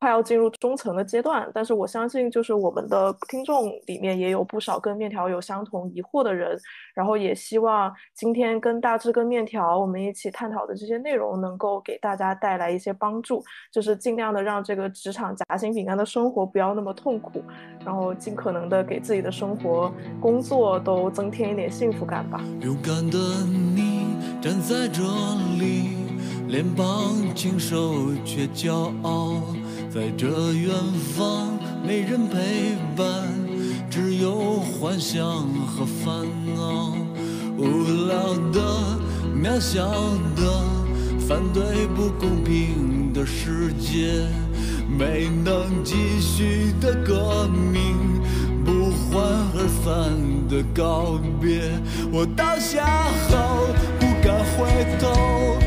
[0.00, 6.58] 快要进入中层的阶段，但是我相信，就是我们的听众里面也有不少跟面条有相同疑惑的人，
[6.94, 17.42] 然后也希望今天跟大志跟面条我们一起探讨的这些内容，能够给大家带来一些帮助，就是尽量的让这个职场夹心饼干的生活不要那么痛苦，
[17.84, 22.42] 然后尽可能的给自己的生活、工作都增添一点幸福感吧。
[22.62, 25.02] 勇敢的你站在这
[25.58, 25.90] 里，
[26.48, 29.42] 脸庞清瘦却骄傲。
[29.92, 30.72] 在这远
[31.16, 33.28] 方，没人陪伴，
[33.90, 35.20] 只有幻想
[35.66, 36.24] 和烦
[36.54, 36.94] 恼。
[37.58, 38.60] 无聊的、
[39.34, 39.90] 渺小
[40.36, 40.62] 的，
[41.26, 44.28] 反对不公平的世界，
[44.88, 47.96] 没能继续的革命，
[48.64, 49.24] 不欢
[49.56, 50.14] 而散
[50.48, 51.68] 的告别。
[52.12, 52.86] 我倒下
[53.28, 53.66] 后
[53.98, 55.58] 不敢回头。